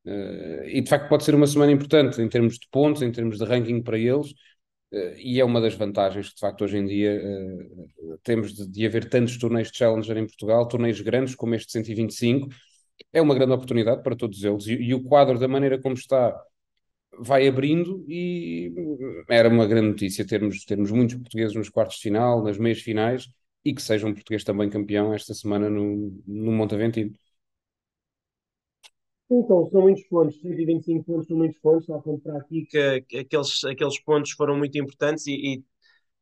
Uh, 0.05 0.65
e 0.67 0.81
de 0.81 0.89
facto 0.89 1.09
pode 1.09 1.25
ser 1.25 1.35
uma 1.35 1.47
semana 1.47 1.73
importante 1.73 2.21
em 2.23 2.29
termos 2.29 2.55
de 2.59 2.69
pontos, 2.71 3.03
em 3.03 3.11
termos 3.13 3.39
de 3.39 3.45
ranking 3.45 3.83
para 3.83 3.99
eles. 3.99 4.31
Uh, 4.93 5.15
e 5.19 5.41
é 5.41 5.45
uma 5.45 5.61
das 5.61 5.75
vantagens 5.75 6.29
que 6.29 6.35
de 6.37 6.41
facto 6.41 6.65
hoje 6.65 6.79
em 6.79 6.87
dia 6.87 7.21
uh, 7.21 8.19
temos 8.23 8.55
de, 8.55 8.67
de, 8.69 8.87
haver 8.87 9.09
tantos 9.11 9.37
torneios 9.37 9.71
de 9.71 9.77
Challenger 9.77 10.17
em 10.17 10.27
Portugal, 10.27 10.67
torneios 10.69 11.01
grandes 11.01 11.35
como 11.35 11.55
este 11.55 11.73
125. 11.73 12.49
É 13.13 13.21
uma 13.21 13.35
grande 13.35 13.53
oportunidade 13.53 14.03
para 14.03 14.17
todos 14.17 14.43
eles. 14.45 14.67
E, 14.67 14.75
e 14.75 14.95
o 14.95 15.03
quadro, 15.03 15.39
da 15.39 15.49
maneira 15.49 15.81
como 15.81 15.95
está, 15.95 16.39
vai 17.19 17.47
abrindo 17.49 18.05
e 18.09 18.73
era 19.29 19.49
uma 19.49 19.67
grande 19.67 19.89
notícia 19.89 20.27
termos, 20.27 20.65
termos 20.65 20.91
muitos 20.91 21.17
portugueses 21.17 21.55
nos 21.57 21.69
quartos 21.69 21.97
de 21.97 22.03
final, 22.03 22.43
nas 22.43 22.59
meias 22.59 22.81
finais 22.81 23.29
e 23.65 23.75
que 23.75 23.83
seja 23.83 24.07
um 24.07 24.15
português 24.15 24.45
também 24.45 24.71
campeão 24.71 25.13
esta 25.13 25.35
semana 25.35 25.69
no, 25.69 26.23
no 26.27 26.53
Montaventino. 26.53 27.13
Então, 29.29 29.69
são 29.71 29.83
muitos 29.83 30.05
pontos, 30.05 30.41
125 30.41 31.05
pontos 31.05 31.27
são 31.27 31.37
muitos 31.37 31.59
pontos, 31.59 31.87
só 31.87 31.99
para 31.99 32.39
aqui 32.39 32.65
que, 32.67 33.01
que, 33.03 33.19
aqueles, 33.19 33.65
aqueles 33.65 33.99
pontos 34.01 34.31
foram 34.31 34.57
muito 34.57 34.79
importantes 34.79 35.27
e, 35.27 35.65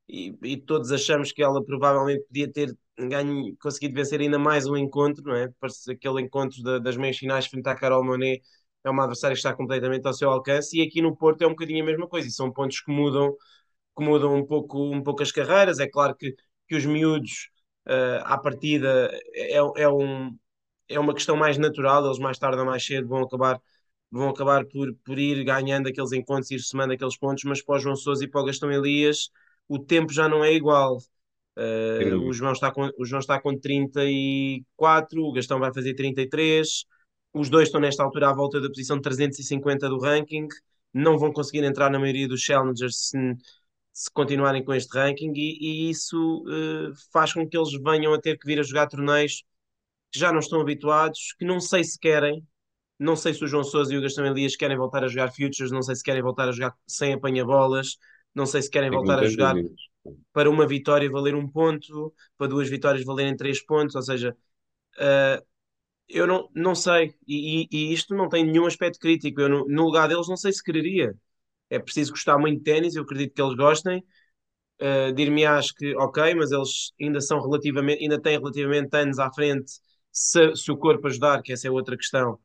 e, 0.09 0.35
e, 0.43 0.57
todos 0.57 0.91
achamos 0.91 1.31
que 1.31 1.43
ela 1.43 1.63
provavelmente 1.63 2.25
podia 2.25 2.51
ter 2.51 2.75
ganho, 2.99 3.57
conseguido 3.61 3.95
vencer 3.95 4.21
ainda 4.21 4.39
mais 4.39 4.67
um 4.67 4.77
encontro, 4.77 5.23
não 5.25 5.35
é? 5.35 5.49
Parece 5.61 5.93
aquele 5.93 6.23
encontro 6.23 6.63
da, 6.63 6.79
das 6.79 6.97
meias 6.97 7.19
finais 7.19 7.47
frente 7.47 7.67
à 7.69 7.75
Carol 7.75 8.05
Monet 8.05 8.43
é 8.85 8.91
uma 8.91 9.05
adversária 9.05 9.35
que 9.35 9.39
está 9.39 9.55
completamente 9.55 10.07
ao 10.07 10.13
seu 10.15 10.31
alcance, 10.31 10.77
e 10.79 10.83
aqui 10.83 11.01
no 11.01 11.17
Porto 11.17 11.43
é 11.43 11.47
um 11.47 11.51
bocadinho 11.51 11.83
a 11.83 11.87
mesma 11.87 12.07
coisa, 12.09 12.29
e 12.29 12.31
são 12.31 12.53
pontos 12.53 12.81
que 12.81 12.91
mudam, 12.93 13.35
que 13.97 14.05
mudam 14.05 14.35
um, 14.37 14.47
pouco, 14.47 14.79
um 14.93 15.03
pouco 15.03 15.23
as 15.23 15.33
carreiras. 15.33 15.79
É 15.81 15.89
claro 15.89 16.15
que, 16.17 16.35
que 16.69 16.77
os 16.77 16.85
miúdos, 16.87 17.51
uh, 17.89 18.23
à 18.25 18.39
partida, 18.39 19.11
é, 19.35 19.57
é, 19.57 19.89
um, 19.89 20.37
é 20.89 20.99
uma 21.01 21.15
questão 21.15 21.37
mais 21.37 21.59
natural, 21.59 22.05
eles 22.07 22.19
mais 22.19 22.39
tarde 22.39 22.59
ou 22.59 22.67
mais 22.67 22.85
cedo 22.85 23.09
vão 23.09 23.23
acabar, 23.23 23.61
vão 24.11 24.29
acabar 24.31 24.65
por, 24.67 24.95
por 25.05 25.19
ir 25.19 25.45
ganhando 25.45 25.89
aqueles 25.89 26.13
encontros, 26.13 26.51
ir 26.51 26.61
somando 26.61 26.93
aqueles 26.95 27.17
pontos, 27.19 27.45
mas 27.45 27.63
para 27.63 27.77
o 27.77 27.79
João 27.79 27.97
Sousa 27.97 28.25
e 28.25 28.29
para 28.29 28.41
o 28.43 28.45
Gastão 28.47 28.71
Elias 28.73 29.31
o 29.69 29.79
tempo 29.79 30.13
já 30.13 30.29
não 30.29 30.45
é 30.45 30.53
igual. 30.53 30.99
Uh, 31.57 32.17
o, 32.27 32.33
João 32.33 32.53
está 32.53 32.71
com, 32.71 32.91
o 32.99 33.05
João 33.05 33.21
está 33.21 33.41
com 33.41 33.57
34, 33.57 35.23
o 35.23 35.33
Gastão 35.33 35.59
vai 35.59 35.73
fazer 35.73 35.95
33. 35.95 36.85
Os 37.33 37.49
dois 37.49 37.69
estão 37.69 37.81
nesta 37.81 38.03
altura 38.03 38.31
à 38.31 38.33
volta 38.33 38.61
da 38.61 38.69
posição 38.69 39.01
350 39.01 39.89
do 39.89 39.99
ranking. 39.99 40.47
Não 40.93 41.19
vão 41.19 41.33
conseguir 41.33 41.65
entrar 41.65 41.91
na 41.91 41.99
maioria 41.99 42.29
dos 42.29 42.41
challengers 42.41 43.09
se, 43.09 43.19
se 43.93 44.11
continuarem 44.13 44.65
com 44.65 44.75
este 44.75 44.97
ranking, 44.97 45.33
e, 45.35 45.87
e 45.87 45.91
isso 45.91 46.45
uh, 46.45 46.93
faz 47.13 47.33
com 47.33 47.49
que 47.49 47.57
eles 47.57 47.73
venham 47.83 48.13
a 48.13 48.21
ter 48.21 48.39
que 48.39 48.47
vir 48.47 48.59
a 48.59 48.63
jogar 48.63 48.87
torneios 48.87 49.45
que 50.13 50.19
já 50.19 50.33
não 50.33 50.39
estão 50.39 50.61
habituados, 50.61 51.35
que 51.39 51.45
não 51.45 51.61
sei 51.61 51.83
se 51.85 51.99
querem. 51.99 52.47
Não 52.97 53.17
sei 53.17 53.35
se 53.35 53.45
o 53.45 53.49
João 53.49 53.65
Sousa 53.65 53.93
e 53.93 53.99
o 53.99 54.01
Gastão 54.01 54.25
Elias 54.25 54.55
querem 54.55 54.77
voltar 54.77 55.03
a 55.03 55.09
jogar 55.09 55.33
Futures, 55.33 55.73
não 55.73 55.83
sei 55.83 55.97
se 55.97 56.03
querem 56.03 56.23
voltar 56.23 56.49
a 56.49 56.53
jogar 56.53 56.73
sem 56.87 57.13
apanha-bolas, 57.13 57.97
não 58.33 58.47
sei 58.47 58.63
se 58.63 58.71
querem 58.71 58.91
voltar 58.91 59.19
a 59.19 59.27
jogar 59.27 59.55
dúvidas. 59.55 59.94
Para 60.33 60.51
uma 60.51 60.67
vitória 60.67 61.11
valer 61.11 61.35
um 61.35 61.49
ponto, 61.49 62.13
para 62.37 62.49
duas 62.49 62.69
vitórias 62.69 63.05
valerem 63.05 63.37
três 63.37 63.65
pontos, 63.65 63.95
ou 63.95 64.03
seja, 64.03 64.37
uh, 64.99 65.45
eu 66.09 66.27
não, 66.27 66.51
não 66.55 66.75
sei, 66.75 67.15
e, 67.27 67.69
e, 67.71 67.93
isto 67.93 68.15
não 68.15 68.29
tem 68.29 68.45
nenhum 68.45 68.67
aspecto 68.67 68.99
crítico. 68.99 69.41
Eu, 69.41 69.49
no, 69.49 69.67
no 69.69 69.85
lugar 69.85 70.09
deles, 70.09 70.29
não 70.29 70.37
sei 70.37 70.53
se 70.53 70.63
quereria. 70.63 71.15
É 71.71 71.79
preciso 71.79 72.13
gostar 72.13 72.39
muito 72.39 72.59
de 72.59 72.65
ténis, 72.65 72.95
eu 72.97 73.03
acredito 73.05 73.35
que 73.35 73.43
eles 73.43 73.57
gostem. 73.57 74.05
Uh, 74.81 75.13
Dir-me-ás 75.15 75.73
que, 75.73 75.95
ok, 75.97 76.35
mas 76.35 76.53
eles 76.53 76.93
ainda 77.01 77.21
são 77.21 77.41
relativamente, 77.41 78.03
ainda 78.03 78.21
têm 78.21 78.39
relativamente 78.39 78.97
anos 78.97 79.19
à 79.19 79.33
frente 79.33 79.73
se, 80.13 80.55
se 80.57 80.73
o 80.73 80.77
corpo 80.77 81.07
ajudar, 81.09 81.43
que 81.43 81.53
essa 81.53 81.69
é 81.69 81.71
outra 81.71 81.97
questão. 81.97 82.39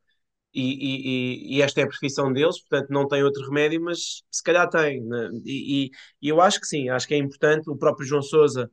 E, 0.52 0.62
e, 0.62 1.56
e, 1.56 1.62
esta 1.62 1.80
é 1.80 1.84
a 1.84 1.88
profissão 1.88 2.32
deles, 2.32 2.60
portanto 2.60 2.90
não 2.90 3.06
tem 3.06 3.22
outro 3.22 3.46
remédio, 3.46 3.80
mas 3.80 4.22
se 4.30 4.42
calhar 4.42 4.68
tem. 4.68 5.00
Né? 5.00 5.30
E, 5.44 5.90
e, 6.20 6.28
eu 6.28 6.40
acho 6.40 6.60
que 6.60 6.66
sim, 6.66 6.88
acho 6.88 7.06
que 7.06 7.14
é 7.14 7.18
importante. 7.18 7.70
O 7.70 7.76
próprio 7.76 8.06
João 8.06 8.22
Souza 8.22 8.68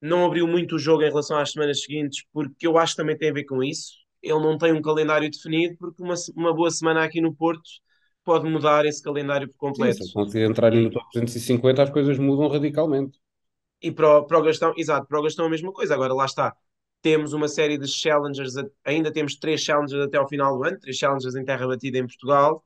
não 0.00 0.26
abriu 0.26 0.46
muito 0.48 0.74
o 0.74 0.78
jogo 0.78 1.02
em 1.02 1.08
relação 1.08 1.38
às 1.38 1.52
semanas 1.52 1.82
seguintes, 1.82 2.24
porque 2.32 2.66
eu 2.66 2.76
acho 2.76 2.94
que 2.94 3.02
também 3.02 3.16
tem 3.16 3.30
a 3.30 3.32
ver 3.32 3.44
com 3.44 3.62
isso. 3.62 3.92
Ele 4.20 4.40
não 4.40 4.58
tem 4.58 4.72
um 4.72 4.82
calendário 4.82 5.30
definido, 5.30 5.76
porque 5.78 6.02
uma, 6.02 6.14
uma 6.36 6.54
boa 6.54 6.70
semana 6.70 7.04
aqui 7.04 7.20
no 7.20 7.34
Porto 7.34 7.62
pode 8.24 8.48
mudar 8.48 8.84
esse 8.84 9.02
calendário 9.02 9.48
por 9.48 9.56
completo. 9.56 10.04
Sim, 10.04 10.28
se 10.28 10.44
entrarem 10.44 10.84
no 10.84 10.90
top 10.90 11.06
250, 11.12 11.82
as 11.82 11.90
coisas 11.90 12.18
mudam 12.18 12.48
radicalmente. 12.48 13.18
E 13.80 13.90
para 13.90 14.18
o, 14.18 14.26
para 14.26 14.38
o 14.38 14.42
Gastão, 14.42 14.72
exato, 14.76 15.06
para 15.06 15.18
o 15.18 15.22
Gastão 15.22 15.46
a 15.46 15.50
mesma 15.50 15.72
coisa. 15.72 15.94
Agora 15.94 16.14
lá 16.14 16.24
está, 16.24 16.54
temos 17.02 17.32
uma 17.32 17.48
série 17.48 17.76
de 17.78 17.88
challengers, 17.88 18.54
ainda 18.84 19.12
temos 19.12 19.36
três 19.36 19.60
challengers 19.60 20.02
até 20.04 20.16
ao 20.18 20.28
final 20.28 20.56
do 20.56 20.64
ano, 20.64 20.78
três 20.78 20.96
challengers 20.96 21.34
em 21.34 21.44
terra 21.44 21.66
batida 21.66 21.98
em 21.98 22.06
Portugal. 22.06 22.64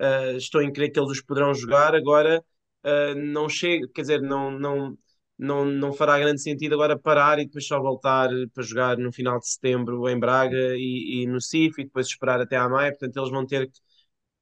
Uh, 0.00 0.36
estou 0.36 0.60
em 0.62 0.72
crer 0.72 0.90
que 0.92 0.98
eles 1.00 1.10
os 1.10 1.22
poderão 1.22 1.54
jogar. 1.54 1.94
Agora 1.94 2.44
uh, 2.84 3.14
não 3.14 3.48
chega, 3.48 3.88
quer 3.94 4.02
dizer, 4.02 4.20
não, 4.22 4.50
não, 4.50 4.98
não, 5.38 5.64
não 5.64 5.92
fará 5.92 6.18
grande 6.18 6.42
sentido 6.42 6.74
agora 6.74 6.98
parar 6.98 7.38
e 7.38 7.46
depois 7.46 7.66
só 7.66 7.80
voltar 7.80 8.28
para 8.52 8.62
jogar 8.62 8.98
no 8.98 9.12
final 9.12 9.38
de 9.38 9.48
setembro 9.48 10.08
em 10.08 10.18
Braga 10.18 10.76
e, 10.76 11.22
e 11.22 11.26
no 11.26 11.40
CIF 11.40 11.80
e 11.80 11.84
depois 11.84 12.06
esperar 12.08 12.40
até 12.40 12.56
à 12.56 12.68
maio. 12.68 12.92
Portanto, 12.92 13.16
eles 13.16 13.30
vão 13.30 13.46
ter 13.46 13.70
que, 13.70 13.78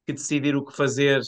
que 0.07 0.13
decidir 0.13 0.55
o 0.55 0.65
que 0.65 0.75
fazer 0.75 1.21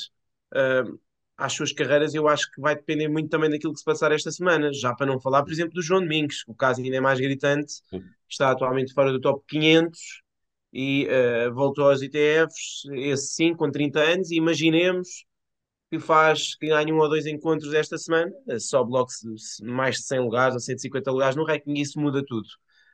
uh, 0.54 1.00
às 1.38 1.54
suas 1.54 1.72
carreiras. 1.72 2.14
Eu 2.14 2.28
acho 2.28 2.52
que 2.52 2.60
vai 2.60 2.76
depender 2.76 3.08
muito 3.08 3.30
também 3.30 3.50
daquilo 3.50 3.74
que 3.74 3.80
se 3.80 3.86
passar 3.86 4.12
esta 4.12 4.32
semana. 4.32 4.74
Já 4.74 4.94
para 4.96 5.06
não 5.06 5.20
falar, 5.20 5.44
por 5.44 5.52
exemplo, 5.52 5.74
do 5.74 5.82
João 5.82 6.02
Domingos, 6.02 6.44
o 6.48 6.56
caso 6.56 6.82
ainda 6.82 6.98
é 6.98 7.02
mais 7.02 7.20
gritante, 7.20 7.76
está 8.28 8.52
atualmente 8.52 8.94
fora 8.94 9.12
do 9.12 9.22
top 9.22 9.44
500 9.48 10.00
e 10.74 11.08
uh, 11.08 11.54
voltou 11.54 11.90
aos 11.90 12.02
ITFs, 12.02 12.86
esse 12.94 13.28
sim, 13.28 13.56
com 13.56 13.72
30 13.72 14.00
anos. 14.00 14.32
E 14.32 14.36
imaginemos 14.36 15.26
que 15.90 16.00
faz 16.00 16.56
que 16.56 16.68
ganhe 16.68 16.92
um 16.92 16.98
ou 17.00 17.10
dois 17.10 17.26
encontros 17.26 17.74
esta 17.74 17.98
semana, 17.98 18.32
sobe 18.60 18.92
logo 18.92 19.08
mais 19.62 19.98
de 19.98 20.04
100 20.04 20.20
lugares 20.20 20.54
ou 20.56 20.60
150 20.60 21.12
lugares 21.12 21.36
no 21.36 21.46
ranking, 21.46 21.74
e 21.78 21.82
isso 21.82 22.00
muda 22.00 22.22
tudo. 22.26 22.48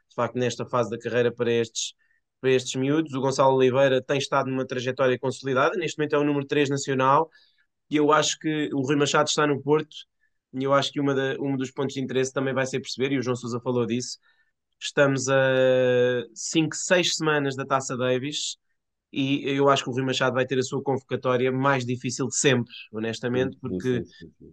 De 0.10 0.16
facto, 0.16 0.36
nesta 0.36 0.66
fase 0.66 0.92
da 0.92 1.00
carreira 1.00 1.32
para 1.32 1.52
estes, 1.52 1.96
para 2.40 2.52
estes 2.52 2.76
miúdos, 2.76 3.14
o 3.14 3.22
Gonçalo 3.22 3.56
Oliveira 3.56 4.02
tem 4.02 4.18
estado 4.18 4.48
numa 4.50 4.66
trajetória 4.66 5.18
consolidada, 5.18 5.76
neste 5.76 5.98
momento 5.98 6.16
é 6.16 6.20
o 6.20 6.24
número 6.24 6.46
3 6.46 6.70
nacional, 6.70 7.30
e 7.90 7.96
eu 7.98 8.12
acho 8.12 8.40
que 8.40 8.70
o 8.74 8.82
Rui 8.82 8.96
Machado 8.96 9.30
está 9.30 9.48
no 9.48 9.62
Porto, 9.62 9.96
e 10.54 10.63
eu 10.63 10.74
acho 10.74 10.92
que 10.92 11.00
uma 11.00 11.13
da, 11.13 11.36
um 11.40 11.56
dos 11.58 11.72
pontos 11.72 11.96
de 11.96 12.02
interesse 12.02 12.34
também 12.34 12.54
vai 12.54 12.66
ser 12.66 12.80
perceber, 12.80 13.12
e 13.12 13.18
o 13.18 13.24
João 13.24 13.36
Sousa 13.36 13.60
falou 13.60 13.86
disso, 13.86 14.18
estamos 14.80 15.30
a 15.30 15.36
5, 16.34 16.75
6 16.75 17.16
semanas 17.16 17.56
da 17.56 17.66
Taça 17.66 17.98
Davis, 17.98 18.58
e 19.12 19.44
eu 19.48 19.70
acho 19.70 19.84
que 19.84 19.90
o 19.90 19.94
Rui 19.94 20.04
Machado 20.04 20.34
vai 20.34 20.46
ter 20.46 20.58
a 20.58 20.63
sua 20.63 20.82
convocatória 20.82 21.52
mais 21.52 21.86
difícil 21.86 22.28
de 22.28 22.36
sempre, 22.36 22.74
honestamente, 22.92 23.58
porque 23.62 24.04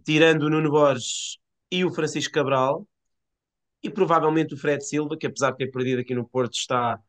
tirando 0.03 0.43
o 0.43 0.49
Nuno 0.49 0.69
Borges 0.69 1.37
e 1.71 1.83
o 1.83 1.91
Francisco 1.91 2.33
Cabral, 2.33 2.87
e 3.83 3.89
provavelmente 3.89 4.53
o 4.53 4.57
Fred 4.57 4.83
Silva, 4.85 5.17
que 5.17 5.25
apesar 5.25 5.51
de 5.51 5.57
ter 5.57 5.71
perdido 5.71 6.01
aqui 6.01 6.13
no 6.13 6.27
Porto, 6.27 6.53
está, 6.53 6.99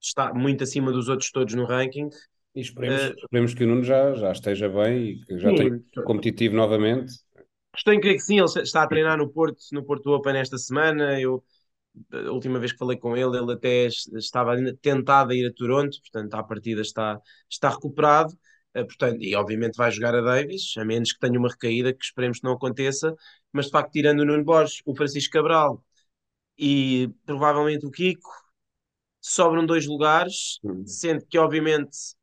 está 0.00 0.32
muito 0.32 0.64
acima 0.64 0.92
dos 0.92 1.08
outros 1.08 1.30
todos 1.30 1.54
no 1.54 1.64
ranking. 1.66 2.08
E 2.56 2.60
esperemos, 2.60 3.02
uh, 3.02 3.14
esperemos 3.18 3.54
que 3.54 3.64
o 3.64 3.66
Nuno 3.66 3.84
já, 3.84 4.14
já 4.14 4.32
esteja 4.32 4.66
bem 4.66 5.10
e 5.10 5.24
que 5.26 5.38
já 5.38 5.52
esteja 5.52 5.78
competitivo 6.06 6.56
novamente. 6.56 7.12
Estou 7.76 7.92
em 7.92 8.00
crer 8.00 8.14
que 8.14 8.22
sim, 8.22 8.38
ele 8.38 8.62
está 8.62 8.82
a 8.82 8.86
treinar 8.86 9.18
no 9.18 9.28
Porto, 9.28 9.58
no 9.72 9.84
Porto 9.84 10.10
Open 10.10 10.38
esta 10.38 10.56
semana. 10.56 11.20
Eu 11.20 11.44
a 12.12 12.30
última 12.30 12.58
vez 12.58 12.72
que 12.72 12.78
falei 12.78 12.98
com 12.98 13.16
ele, 13.16 13.36
ele 13.36 13.52
até 13.52 13.86
estava 13.86 14.54
tentado 14.80 15.32
a 15.32 15.34
ir 15.34 15.46
a 15.46 15.52
Toronto, 15.52 15.98
portanto, 16.00 16.34
à 16.34 16.42
partida 16.42 16.80
está, 16.80 17.20
está 17.48 17.68
recuperado. 17.68 18.32
Uh, 18.74 18.86
portanto, 18.86 19.22
e 19.22 19.34
obviamente 19.34 19.76
vai 19.76 19.90
jogar 19.90 20.14
a 20.14 20.22
Davis, 20.22 20.74
a 20.78 20.84
menos 20.84 21.12
que 21.12 21.18
tenha 21.18 21.38
uma 21.38 21.48
recaída, 21.48 21.92
que 21.92 22.04
esperemos 22.04 22.38
que 22.38 22.44
não 22.44 22.52
aconteça. 22.52 23.14
Mas 23.52 23.66
de 23.66 23.70
facto, 23.70 23.92
tirando 23.92 24.20
o 24.20 24.24
Nuno 24.24 24.44
Borges, 24.44 24.80
o 24.86 24.96
Francisco 24.96 25.32
Cabral 25.32 25.84
e 26.58 27.10
provavelmente 27.26 27.84
o 27.84 27.90
Kiko, 27.90 28.30
sobram 29.20 29.66
dois 29.66 29.86
lugares, 29.86 30.58
uhum. 30.62 30.86
sendo 30.86 31.26
que 31.26 31.36
obviamente 31.36 32.16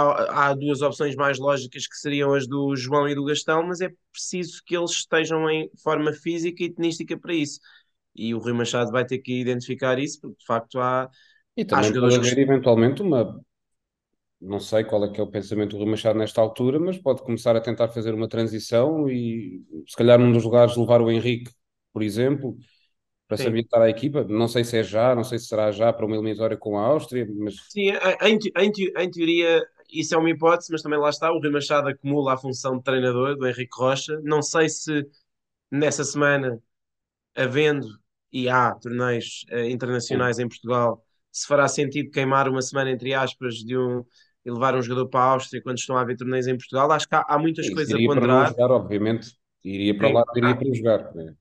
há, 0.00 0.48
há, 0.48 0.54
duas 0.54 0.82
opções 0.82 1.14
mais 1.14 1.38
lógicas 1.38 1.86
que 1.86 1.96
seriam 1.96 2.34
as 2.34 2.46
do 2.46 2.74
João 2.76 3.08
e 3.08 3.14
do 3.14 3.24
Gastão, 3.24 3.62
mas 3.62 3.80
é 3.80 3.90
preciso 4.10 4.62
que 4.64 4.76
eles 4.76 4.90
estejam 4.92 5.48
em 5.50 5.70
forma 5.82 6.12
física 6.12 6.62
e 6.64 6.72
tenística 6.72 7.18
para 7.18 7.34
isso 7.34 7.60
e 8.14 8.34
o 8.34 8.38
Rui 8.38 8.52
Machado 8.52 8.90
vai 8.90 9.04
ter 9.04 9.18
que 9.18 9.40
identificar 9.40 9.98
isso, 9.98 10.20
porque 10.20 10.38
de 10.38 10.46
facto 10.46 10.78
há. 10.78 11.10
E 11.56 11.64
também 11.64 11.90
há 11.90 12.00
pode 12.00 12.16
haver 12.16 12.34
que... 12.34 12.40
eventualmente 12.40 13.02
uma. 13.02 13.40
Não 14.40 14.58
sei 14.58 14.82
qual 14.82 15.04
é 15.04 15.08
que 15.10 15.20
é 15.20 15.22
o 15.22 15.30
pensamento 15.30 15.70
do 15.70 15.78
Rui 15.78 15.90
Machado 15.90 16.18
nesta 16.18 16.40
altura, 16.40 16.78
mas 16.78 16.98
pode 16.98 17.22
começar 17.22 17.54
a 17.56 17.60
tentar 17.60 17.88
fazer 17.88 18.12
uma 18.12 18.28
transição 18.28 19.08
e 19.08 19.62
se 19.86 19.96
calhar 19.96 20.18
num 20.18 20.32
dos 20.32 20.42
lugares 20.42 20.76
levar 20.76 21.00
o 21.00 21.10
Henrique, 21.10 21.50
por 21.92 22.02
exemplo, 22.02 22.56
para 23.28 23.36
Sim. 23.36 23.44
se 23.44 23.48
ambientar 23.48 23.82
a 23.82 23.88
equipa. 23.88 24.24
Não 24.24 24.48
sei 24.48 24.64
se 24.64 24.78
é 24.78 24.82
já, 24.82 25.14
não 25.14 25.22
sei 25.22 25.38
se 25.38 25.46
será 25.46 25.70
já 25.70 25.92
para 25.92 26.04
uma 26.04 26.16
eliminatória 26.16 26.56
com 26.56 26.76
a 26.76 26.82
Áustria, 26.82 27.26
mas. 27.36 27.54
Sim, 27.68 27.90
em, 28.20 28.38
em, 28.58 28.72
em 28.98 29.10
teoria 29.10 29.64
isso 29.92 30.14
é 30.14 30.18
uma 30.18 30.30
hipótese, 30.30 30.72
mas 30.72 30.82
também 30.82 30.98
lá 30.98 31.10
está, 31.10 31.32
o 31.32 31.38
Rui 31.38 31.50
Machado 31.50 31.88
acumula 31.88 32.34
a 32.34 32.36
função 32.36 32.78
de 32.78 32.82
treinador 32.84 33.36
do 33.36 33.46
Henrique 33.46 33.76
Rocha. 33.76 34.18
Não 34.22 34.42
sei 34.42 34.68
se 34.68 35.06
nessa 35.70 36.04
semana, 36.04 36.58
havendo 37.36 37.86
e 38.32 38.48
há 38.48 38.74
torneios 38.74 39.44
uh, 39.52 39.64
internacionais 39.64 40.38
em 40.38 40.48
Portugal, 40.48 41.04
se 41.30 41.46
fará 41.46 41.68
sentido 41.68 42.10
queimar 42.10 42.48
uma 42.48 42.62
semana, 42.62 42.90
entre 42.90 43.14
aspas, 43.14 43.56
de 43.56 43.76
um 43.76 44.04
e 44.44 44.50
levar 44.50 44.74
um 44.74 44.82
jogador 44.82 45.08
para 45.08 45.20
a 45.20 45.32
Áustria 45.34 45.62
quando 45.62 45.78
estão 45.78 45.96
a 45.96 46.00
haver 46.00 46.16
torneios 46.16 46.46
em 46.46 46.56
Portugal. 46.56 46.90
Acho 46.90 47.08
que 47.08 47.14
há, 47.14 47.24
há 47.28 47.38
muitas 47.38 47.66
Sim, 47.66 47.74
coisas 47.74 47.94
a 47.94 47.98
ponderar. 47.98 48.52
Para 48.52 48.62
jogar, 48.62 48.74
obviamente, 48.74 49.38
iria 49.64 49.96
para 49.96 50.08
Sim, 50.08 50.14
lá, 50.14 50.24
iria 50.36 50.50
há, 50.50 50.56
para 50.56 50.74
jogar. 50.74 51.14
Né? 51.14 51.34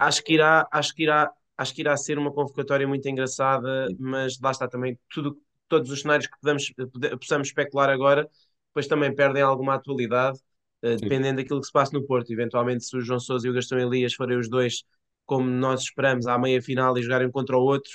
É 0.00 0.04
acho 0.04 0.24
que 0.24 0.34
irá, 0.34 0.66
acho 0.72 0.94
que 0.94 1.02
irá, 1.02 1.30
acho 1.56 1.74
que 1.74 1.80
irá 1.82 1.96
ser 1.96 2.18
uma 2.18 2.32
convocatória 2.32 2.88
muito 2.88 3.06
engraçada, 3.08 3.88
mas 3.98 4.38
lá 4.40 4.50
está 4.50 4.66
também 4.66 4.98
tudo, 5.10 5.36
todos 5.68 5.90
os 5.90 6.00
cenários 6.00 6.26
que 6.26 6.38
podemos, 6.40 6.72
possamos 7.18 7.48
especular 7.48 7.90
agora, 7.90 8.28
depois 8.68 8.86
também 8.86 9.14
perdem 9.14 9.42
alguma 9.42 9.74
atualidade, 9.74 10.38
uh, 10.84 10.96
dependendo 10.96 11.36
daquilo 11.36 11.60
que 11.60 11.66
se 11.66 11.72
passa 11.72 11.92
no 11.92 12.06
Porto. 12.06 12.30
Eventualmente, 12.30 12.84
se 12.84 12.96
o 12.96 13.00
João 13.00 13.18
Sousa 13.18 13.46
e 13.46 13.50
o 13.50 13.54
Gastão 13.54 13.78
Elias 13.78 14.14
forem 14.14 14.38
os 14.38 14.48
dois 14.48 14.84
como 15.24 15.48
nós 15.48 15.80
esperamos, 15.80 16.26
à 16.26 16.38
meia 16.38 16.62
final 16.62 16.96
e 16.96 17.02
jogarem 17.02 17.30
contra 17.30 17.56
o 17.56 17.62
outro, 17.62 17.90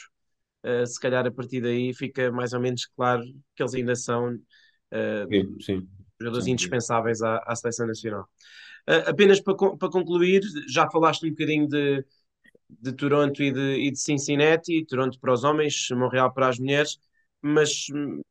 uh, 0.66 0.86
se 0.86 1.00
calhar 1.00 1.25
a 1.25 1.32
partir 1.32 1.62
daí 1.62 1.94
fica 1.94 2.32
mais 2.32 2.51
ou 2.51 2.60
menos 2.60 2.86
claro 2.88 3.24
que 3.56 3.63
eles 3.63 3.74
ainda 3.74 3.96
são 3.96 4.34
uh, 4.34 5.28
sim, 5.30 5.58
sim. 5.62 5.90
jogadores 6.20 6.46
sim, 6.46 6.51
indispensáveis 6.51 7.22
à, 7.22 7.38
à, 7.46 7.56
seleção 7.56 7.88
nacional. 7.88 8.28
Apenas 9.06 9.40
para, 9.40 9.56
para 9.56 9.90
concluir, 9.90 10.42
já 10.68 10.90
falaste 10.90 11.28
um 11.28 11.30
bocadinho 11.30 11.68
de, 11.68 12.04
de 12.68 12.92
Toronto 12.94 13.42
e 13.44 13.51
de, 13.51 13.75
e 13.75 13.92
de 13.92 14.00
Cincinnati, 14.00 14.84
Toronto 14.86 15.20
para 15.20 15.34
os 15.34 15.44
homens, 15.44 15.88
Montreal 15.92 16.34
para 16.34 16.48
as 16.48 16.58
mulheres, 16.58 16.98
mas, 17.41 17.86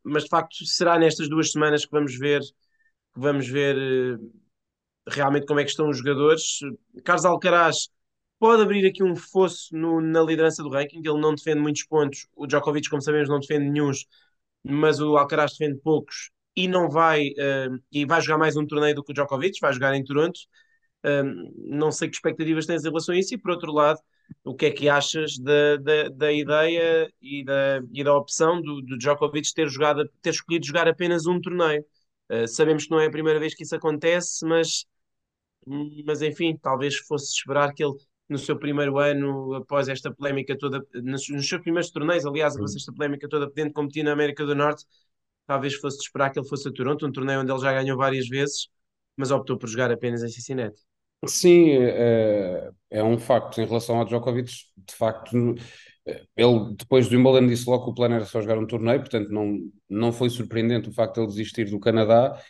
mas 0.05 0.25
de 0.25 0.29
facto 0.29 0.65
será 0.67 0.99
nestas 0.99 1.29
duas 1.29 1.53
semanas 1.53 1.85
que 1.85 1.93
vamos 1.93 2.17
ver 2.17 2.41
que 2.41 3.21
vamos 3.21 3.49
ver 3.49 3.77
realmente 5.09 5.47
como 5.47 5.61
é 5.61 5.65
que 5.65 5.71
estão 5.71 5.89
os 5.89 5.99
jogadores. 5.99 6.59
Carlos 7.05 7.25
Alcaraz 7.25 7.89
pode 8.39 8.63
abrir 8.63 8.87
aqui 8.87 9.03
um 9.03 9.17
fosso 9.17 9.77
no, 9.77 10.01
na 10.01 10.23
liderança 10.23 10.63
do 10.63 10.71
ranking. 10.71 10.99
Ele 10.99 11.21
não 11.21 11.35
defende 11.35 11.61
muitos 11.61 11.85
pontos. 11.85 12.27
O 12.35 12.47
Djokovic, 12.47 12.89
como 12.89 13.03
sabemos, 13.03 13.29
não 13.29 13.41
defende 13.41 13.71
nenhum, 13.71 13.91
mas 14.63 15.01
o 15.01 15.17
Alcaraz 15.17 15.53
defende 15.53 15.81
poucos 15.83 16.31
e 16.57 16.69
não 16.69 16.89
vai 16.91 17.29
uh, 17.31 17.79
e 17.93 18.05
vai 18.05 18.21
jogar 18.21 18.39
mais 18.39 18.57
um 18.57 18.67
torneio 18.67 18.95
do 18.95 19.05
que 19.05 19.13
o 19.13 19.15
Djokovic, 19.15 19.59
vai 19.61 19.73
jogar 19.73 19.95
em 19.95 20.05
Toronto. 20.05 20.39
Um, 21.05 21.53
não 21.79 21.91
sei 21.91 22.09
que 22.09 22.17
expectativas 22.17 22.67
tens 22.67 22.85
em 22.85 22.89
relação 22.89 23.15
a 23.15 23.19
isso, 23.19 23.35
e 23.35 23.39
por 23.39 23.53
outro 23.53 23.73
lado, 23.73 24.01
o 24.45 24.55
que 24.55 24.67
é 24.67 24.71
que 24.71 24.89
achas 24.89 25.39
da, 25.39 25.77
da, 25.77 26.09
da 26.09 26.33
ideia 26.33 27.13
e 27.21 27.45
da, 27.45 27.81
e 27.93 28.05
da 28.05 28.15
opção 28.17 28.61
do, 28.61 28.81
do 28.83 28.99
Djokovic 28.99 29.53
ter, 29.55 29.69
jogado, 29.69 30.09
ter 30.23 30.31
escolhido 30.31 30.67
jogar 30.67 30.89
apenas 30.89 31.27
um 31.27 31.41
torneio? 31.41 31.85
Uh, 32.31 32.47
sabemos 32.49 32.85
que 32.85 32.91
não 32.91 33.01
é 33.01 33.07
a 33.07 33.11
primeira 33.11 33.41
vez 33.41 33.55
que 33.55 33.63
isso 33.65 33.75
acontece, 33.75 34.45
mas, 34.47 34.87
mas 36.05 36.23
enfim, 36.23 36.57
talvez 36.61 36.97
fosse 36.99 37.33
esperar 37.33 37.73
que 37.75 37.85
ele, 37.85 37.95
no 38.29 38.39
seu 38.39 38.59
primeiro 38.59 38.99
ano, 38.99 39.55
após 39.55 39.89
esta 39.89 40.13
polémica 40.13 40.57
toda, 40.57 40.85
nos, 40.95 41.29
nos 41.29 41.49
seus 41.49 41.63
primeiros 41.63 41.91
torneios, 41.91 42.25
aliás, 42.25 42.57
após 42.57 42.75
esta 42.75 42.93
polémica 42.93 43.29
toda, 43.29 43.49
podendo 43.49 43.73
competir 43.73 44.05
na 44.05 44.13
América 44.13 44.45
do 44.47 44.55
Norte, 44.55 44.85
talvez 45.47 45.75
fosse 45.75 45.99
esperar 46.01 46.31
que 46.31 46.39
ele 46.39 46.49
fosse 46.49 46.69
a 46.69 46.73
Toronto, 46.73 47.07
um 47.07 47.13
torneio 47.13 47.41
onde 47.41 47.53
ele 47.53 47.61
já 47.61 47.73
ganhou 47.73 47.97
várias 47.97 48.29
vezes, 48.29 48.69
mas 49.17 49.31
optou 49.31 49.59
por 49.59 49.69
jogar 49.69 49.91
apenas 49.91 50.23
em 50.23 50.29
Cincinnati. 50.29 50.81
Sim, 51.27 51.71
é, 51.71 52.71
é 52.91 53.05
um 53.05 53.19
facto. 53.19 53.61
Em 53.61 53.67
relação 53.67 53.99
ao 53.99 54.05
Djokovic, 54.07 54.51
de 54.77 54.95
facto, 54.95 55.37
ele 56.37 56.75
depois 56.77 57.09
do 57.09 57.17
Wimbledon 57.17 57.47
disse 57.49 57.69
logo 57.69 57.85
que 57.85 57.91
o 57.91 57.95
plano 57.95 58.15
era 58.17 58.25
só 58.25 58.41
jogar 58.41 58.59
um 58.59 58.67
torneio, 58.67 59.01
portanto 59.01 59.31
não, 59.31 59.59
não 59.89 60.13
foi 60.13 60.31
surpreendente 60.31 60.89
o 60.89 60.93
facto 60.93 61.15
de 61.17 61.21
ele 61.23 61.29
desistir 61.29 61.71
do 61.71 61.81
Canadá, 61.81 62.41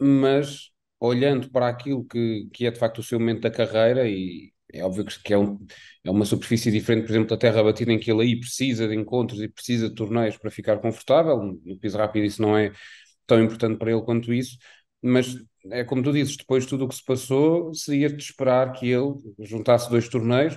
mas 0.00 0.70
olhando 1.00 1.50
para 1.50 1.68
aquilo 1.68 2.04
que, 2.06 2.48
que 2.52 2.66
é 2.66 2.70
de 2.72 2.78
facto 2.78 2.98
o 3.00 3.02
seu 3.02 3.18
momento 3.20 3.42
da 3.42 3.50
carreira, 3.50 4.08
e 4.08 4.52
é 4.72 4.84
óbvio 4.84 5.04
que 5.06 5.34
é, 5.34 5.38
um, 5.38 5.58
é 6.04 6.10
uma 6.10 6.24
superfície 6.26 6.70
diferente, 6.72 7.04
por 7.06 7.12
exemplo, 7.12 7.28
da 7.30 7.36
terra 7.38 7.62
batida, 7.64 7.92
em 7.92 7.98
que 8.00 8.10
ele 8.12 8.22
aí 8.22 8.40
precisa 8.40 8.88
de 8.88 8.94
encontros 8.96 9.40
e 9.42 9.48
precisa 9.48 9.88
de 9.88 9.94
torneios 9.96 10.36
para 10.38 10.50
ficar 10.50 10.78
confortável, 10.80 11.38
no 11.64 11.78
piso 11.78 11.98
rápido 11.98 12.24
isso 12.26 12.42
não 12.42 12.56
é 12.58 12.72
tão 13.26 13.42
importante 13.42 13.78
para 13.78 13.92
ele 13.92 14.02
quanto 14.02 14.32
isso, 14.32 14.58
mas 15.02 15.36
é 15.70 15.84
como 15.84 16.02
tu 16.02 16.12
dizes, 16.12 16.36
depois 16.36 16.64
de 16.64 16.70
tudo 16.70 16.84
o 16.84 16.88
que 16.88 16.94
se 16.94 17.04
passou, 17.04 17.74
seria 17.74 18.08
de 18.08 18.22
esperar 18.22 18.72
que 18.72 18.88
ele 18.88 19.14
juntasse 19.40 19.90
dois 19.90 20.08
torneios, 20.08 20.56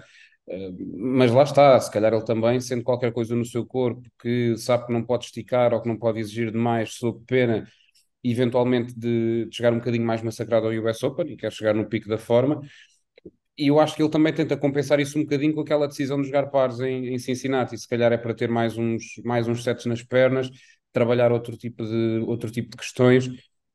eh, 0.50 0.70
mas 0.98 1.32
lá 1.32 1.44
está, 1.44 1.80
se 1.80 1.92
calhar 1.92 2.14
ele 2.14 2.24
também, 2.26 2.60
sendo 2.60 2.84
qualquer 2.84 3.12
coisa 3.12 3.36
no 3.36 3.46
seu 3.46 3.66
corpo 3.66 4.02
que 4.20 4.56
sabe 4.58 4.88
que 4.88 4.94
não 4.94 5.04
pode 5.04 5.26
esticar 5.26 5.74
ou 5.74 5.82
que 5.82 5.88
não 5.88 5.98
pode 5.98 6.20
exigir 6.20 6.52
demais, 6.52 6.94
sob 6.96 7.24
pena 7.26 7.68
eventualmente 8.24 8.94
de, 8.98 9.46
de 9.48 9.56
chegar 9.56 9.74
um 9.74 9.78
bocadinho 9.80 10.06
mais 10.06 10.22
massacrado 10.22 10.68
ao 10.68 10.74
US 10.74 11.04
Open 11.04 11.34
e 11.34 11.38
quer 11.38 11.52
chegar 11.52 11.74
no 11.74 11.88
pico 11.88 12.08
da 12.10 12.18
forma. 12.18 12.62
E 13.58 13.68
eu 13.68 13.80
acho 13.80 13.96
que 13.96 14.02
ele 14.02 14.10
também 14.10 14.34
tenta 14.34 14.58
compensar 14.58 15.00
isso 15.00 15.18
um 15.20 15.24
bocadinho 15.24 15.54
com 15.54 15.62
aquela 15.62 15.88
decisão 15.88 16.20
de 16.20 16.28
jogar 16.28 16.48
pares 16.48 16.80
em, 16.80 17.14
em 17.14 17.20
Cincinnati. 17.20 17.78
Se 17.78 17.88
calhar 17.88 18.12
é 18.12 18.18
para 18.18 18.34
ter 18.34 18.50
mais 18.50 18.78
uns, 18.78 19.04
mais 19.24 19.48
uns 19.48 19.64
sets 19.64 19.86
nas 19.86 20.02
pernas, 20.02 20.50
trabalhar 20.92 21.32
outro 21.32 21.56
tipo 21.58 21.84
de, 21.86 22.20
outro 22.28 22.50
tipo 22.52 22.72
de 22.72 22.78
questões 22.78 23.30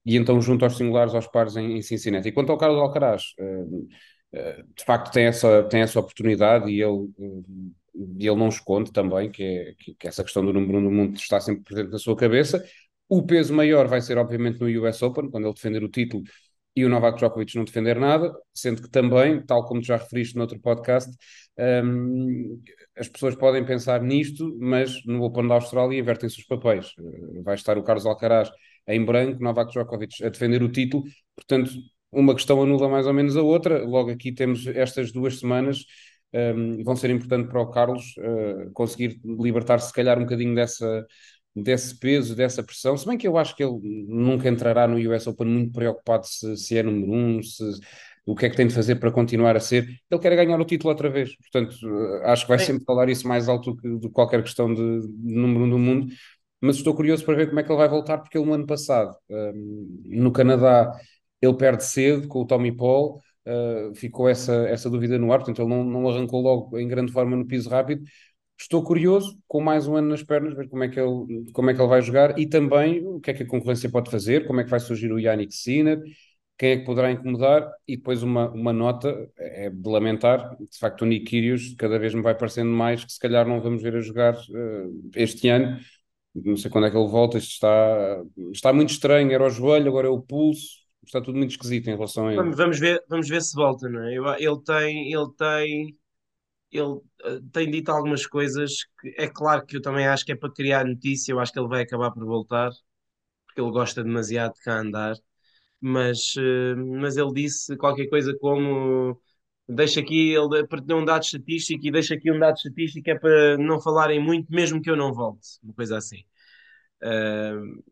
e 0.08 0.16
então 0.16 0.40
junto 0.40 0.64
aos 0.64 0.74
singulares 0.78 1.14
aos 1.14 1.26
pares 1.26 1.54
em, 1.54 1.76
em 1.76 1.82
Cincinnati. 1.82 2.28
E 2.28 2.32
quanto 2.32 2.50
ao 2.50 2.56
Carlos 2.56 2.80
Alcaraz, 2.80 3.34
uh, 3.38 3.86
uh, 4.32 4.64
de 4.74 4.82
facto 4.82 5.12
tem 5.12 5.26
essa, 5.26 5.64
tem 5.64 5.82
essa 5.82 6.00
oportunidade 6.00 6.70
e 6.70 6.80
ele, 6.80 7.10
uh, 7.18 7.44
ele 8.18 8.34
não 8.34 8.48
esconde 8.48 8.90
também 8.90 9.30
que, 9.30 9.42
é, 9.42 9.74
que, 9.98 10.08
essa 10.08 10.24
questão 10.24 10.42
do 10.42 10.50
número 10.50 10.78
um 10.78 10.84
do 10.84 10.90
mundo 10.90 11.14
está 11.16 11.38
sempre 11.38 11.62
presente 11.62 11.92
na 11.92 11.98
sua 11.98 12.16
cabeça. 12.16 12.64
O 13.06 13.22
peso 13.22 13.52
maior 13.52 13.86
vai 13.86 14.00
ser, 14.00 14.16
obviamente, 14.16 14.58
no 14.58 14.66
US 14.82 15.02
Open, 15.02 15.30
quando 15.30 15.44
ele 15.44 15.54
defender 15.54 15.84
o 15.84 15.90
título 15.90 16.22
e 16.74 16.86
o 16.86 16.88
Novak 16.88 17.18
Djokovic 17.18 17.54
não 17.56 17.64
defender 17.64 17.98
nada, 17.98 18.32
sendo 18.54 18.80
que 18.80 18.88
também, 18.88 19.44
tal 19.44 19.66
como 19.66 19.82
já 19.82 19.96
referiste 19.96 20.36
no 20.36 20.42
outro 20.42 20.58
podcast, 20.60 21.10
um, 21.84 22.62
as 22.96 23.08
pessoas 23.08 23.34
podem 23.34 23.64
pensar 23.64 24.00
nisto, 24.02 24.56
mas 24.58 25.04
no 25.04 25.22
Open 25.22 25.48
da 25.48 25.54
Austrália 25.54 25.98
invertem-se 25.98 26.38
os 26.38 26.46
papéis. 26.46 26.94
Vai 27.42 27.56
estar 27.56 27.76
o 27.76 27.82
Carlos 27.82 28.06
Alcaraz 28.06 28.50
em 28.88 29.04
branco, 29.04 29.42
Novak 29.42 29.70
Djokovic 29.70 30.24
a 30.24 30.28
defender 30.28 30.62
o 30.62 30.68
título, 30.70 31.04
portanto, 31.36 31.70
uma 32.10 32.34
questão 32.34 32.62
anula 32.62 32.88
mais 32.88 33.06
ou 33.06 33.12
menos 33.12 33.36
a 33.36 33.42
outra. 33.42 33.84
Logo 33.84 34.10
aqui 34.10 34.32
temos 34.32 34.66
estas 34.66 35.12
duas 35.12 35.38
semanas, 35.38 35.84
um, 36.32 36.82
vão 36.82 36.96
ser 36.96 37.10
importantes 37.10 37.50
para 37.50 37.60
o 37.60 37.70
Carlos 37.70 38.14
uh, 38.18 38.70
conseguir 38.72 39.20
libertar-se, 39.24 39.88
se 39.88 39.92
calhar, 39.92 40.18
um 40.18 40.22
bocadinho 40.22 40.54
dessa, 40.54 41.06
desse 41.54 41.98
peso, 41.98 42.34
dessa 42.34 42.62
pressão. 42.62 42.96
Se 42.96 43.06
bem 43.06 43.18
que 43.18 43.28
eu 43.28 43.36
acho 43.36 43.54
que 43.54 43.62
ele 43.62 43.78
nunca 44.08 44.48
entrará 44.48 44.86
no 44.86 44.96
US 45.10 45.26
Open 45.26 45.46
muito 45.46 45.72
preocupado 45.72 46.26
se, 46.26 46.56
se 46.56 46.78
é 46.78 46.82
número 46.82 47.12
um, 47.12 47.42
se, 47.42 47.62
o 48.28 48.34
que 48.34 48.44
é 48.44 48.50
que 48.50 48.56
tem 48.56 48.66
de 48.66 48.74
fazer 48.74 48.96
para 48.96 49.10
continuar 49.10 49.56
a 49.56 49.60
ser. 49.60 49.88
Ele 50.10 50.20
quer 50.20 50.36
ganhar 50.36 50.60
o 50.60 50.64
título 50.64 50.90
outra 50.90 51.08
vez, 51.08 51.34
portanto, 51.36 51.74
eh, 51.82 52.30
acho 52.30 52.42
que 52.42 52.48
vai 52.48 52.58
sempre 52.58 52.84
falar 52.84 53.08
isso 53.08 53.26
mais 53.26 53.48
alto 53.48 53.74
do 53.74 54.00
que 54.00 54.10
qualquer 54.10 54.42
questão 54.42 54.72
de, 54.72 55.00
de 55.00 55.34
número 55.34 55.64
um 55.64 55.70
do 55.70 55.78
mundo 55.78 56.12
mas 56.60 56.76
estou 56.76 56.94
curioso 56.94 57.24
para 57.24 57.34
ver 57.34 57.48
como 57.48 57.60
é 57.60 57.62
que 57.62 57.70
ele 57.70 57.78
vai 57.78 57.88
voltar, 57.88 58.18
porque 58.18 58.36
ele 58.36 58.46
no 58.46 58.54
ano 58.54 58.66
passado, 58.66 59.16
um, 59.30 60.02
no 60.06 60.32
Canadá, 60.32 60.92
ele 61.40 61.54
perde 61.54 61.84
cedo 61.84 62.28
com 62.28 62.40
o 62.40 62.46
Tommy 62.46 62.72
Paul, 62.72 63.20
uh, 63.46 63.94
ficou 63.94 64.28
essa, 64.28 64.52
essa 64.68 64.90
dúvida 64.90 65.18
no 65.18 65.32
ar, 65.32 65.38
portanto 65.38 65.60
ele 65.62 65.68
não, 65.68 65.84
não 65.84 66.08
arrancou 66.08 66.40
logo 66.40 66.78
em 66.78 66.88
grande 66.88 67.12
forma 67.12 67.36
no 67.36 67.46
piso 67.46 67.68
rápido. 67.70 68.02
Estou 68.60 68.82
curioso, 68.82 69.38
com 69.46 69.60
mais 69.60 69.86
um 69.86 69.94
ano 69.94 70.08
nas 70.08 70.22
pernas, 70.22 70.54
ver 70.54 70.68
como 70.68 70.82
é, 70.82 70.88
que 70.88 70.98
ele, 70.98 71.50
como 71.52 71.70
é 71.70 71.74
que 71.74 71.80
ele 71.80 71.88
vai 71.88 72.02
jogar 72.02 72.36
e 72.36 72.46
também 72.46 73.06
o 73.06 73.20
que 73.20 73.30
é 73.30 73.34
que 73.34 73.44
a 73.44 73.46
concorrência 73.46 73.88
pode 73.88 74.10
fazer, 74.10 74.46
como 74.48 74.60
é 74.60 74.64
que 74.64 74.70
vai 74.70 74.80
surgir 74.80 75.12
o 75.12 75.18
Yannick 75.18 75.54
Sinner, 75.54 76.02
quem 76.58 76.70
é 76.72 76.76
que 76.78 76.84
poderá 76.84 77.12
incomodar 77.12 77.70
e 77.86 77.96
depois 77.96 78.20
uma, 78.24 78.50
uma 78.50 78.72
nota 78.72 79.30
é 79.38 79.70
de 79.70 79.88
lamentar, 79.88 80.56
de 80.58 80.76
facto 80.76 81.02
o 81.02 81.06
Nick 81.06 81.26
Kyrgios 81.26 81.76
cada 81.78 82.00
vez 82.00 82.12
me 82.12 82.20
vai 82.20 82.34
parecendo 82.34 82.70
mais 82.70 83.04
que 83.04 83.12
se 83.12 83.20
calhar 83.20 83.46
não 83.46 83.60
vamos 83.60 83.80
ver 83.80 83.94
a 83.94 84.00
jogar 84.00 84.34
uh, 84.34 85.10
este 85.14 85.48
ano, 85.48 85.78
não 86.44 86.56
sei 86.56 86.70
quando 86.70 86.86
é 86.86 86.90
que 86.90 86.96
ele 86.96 87.08
volta, 87.08 87.38
isto 87.38 87.52
está, 87.52 88.22
está 88.52 88.72
muito 88.72 88.90
estranho, 88.90 89.32
era 89.32 89.44
o 89.46 89.50
joelho, 89.50 89.88
agora 89.88 90.06
é 90.06 90.10
o 90.10 90.20
pulso, 90.20 90.78
está 91.04 91.20
tudo 91.20 91.38
muito 91.38 91.50
esquisito 91.50 91.88
em 91.88 91.94
relação 91.94 92.28
a 92.28 92.34
ele. 92.34 92.54
Vamos 92.54 92.78
ver, 92.78 93.02
vamos 93.08 93.28
ver 93.28 93.42
se 93.42 93.54
volta, 93.54 93.88
não 93.88 94.02
é? 94.04 94.14
Ele 94.38 94.62
tem, 94.64 95.12
ele 95.12 95.28
tem, 95.36 95.98
ele 96.70 97.00
eh, 97.24 97.40
tem 97.52 97.70
dito 97.70 97.90
algumas 97.90 98.26
coisas 98.26 98.84
que 99.00 99.14
é 99.16 99.28
claro 99.28 99.64
que 99.66 99.76
eu 99.76 99.82
também 99.82 100.06
acho 100.06 100.24
que 100.24 100.32
é 100.32 100.36
para 100.36 100.52
criar 100.52 100.84
notícia, 100.84 101.32
eu 101.32 101.40
acho 101.40 101.52
que 101.52 101.58
ele 101.58 101.68
vai 101.68 101.82
acabar 101.82 102.10
por 102.10 102.24
voltar, 102.24 102.70
porque 103.46 103.60
ele 103.60 103.70
gosta 103.70 104.04
demasiado 104.04 104.54
de 104.54 104.60
cá 104.60 104.80
andar, 104.80 105.16
mas, 105.80 106.34
uh, 106.36 106.76
mas 107.00 107.16
ele 107.16 107.32
disse 107.32 107.76
qualquer 107.76 108.08
coisa 108.08 108.36
como 108.40 109.20
deixa 109.68 110.00
aqui, 110.00 110.32
ele 110.34 110.66
partilhou 110.66 111.00
um 111.00 111.04
dado 111.04 111.22
estatístico 111.22 111.86
e 111.86 111.90
deixa 111.90 112.14
aqui 112.14 112.30
um 112.32 112.38
dado 112.38 112.56
estatístico 112.56 113.10
é 113.10 113.18
para 113.18 113.58
não 113.58 113.80
falarem 113.80 114.22
muito, 114.22 114.50
mesmo 114.50 114.80
que 114.80 114.90
eu 114.90 114.96
não 114.96 115.12
volte, 115.12 115.58
uma 115.62 115.74
coisa 115.74 115.98
assim. 115.98 116.24
Uh, 117.02 117.82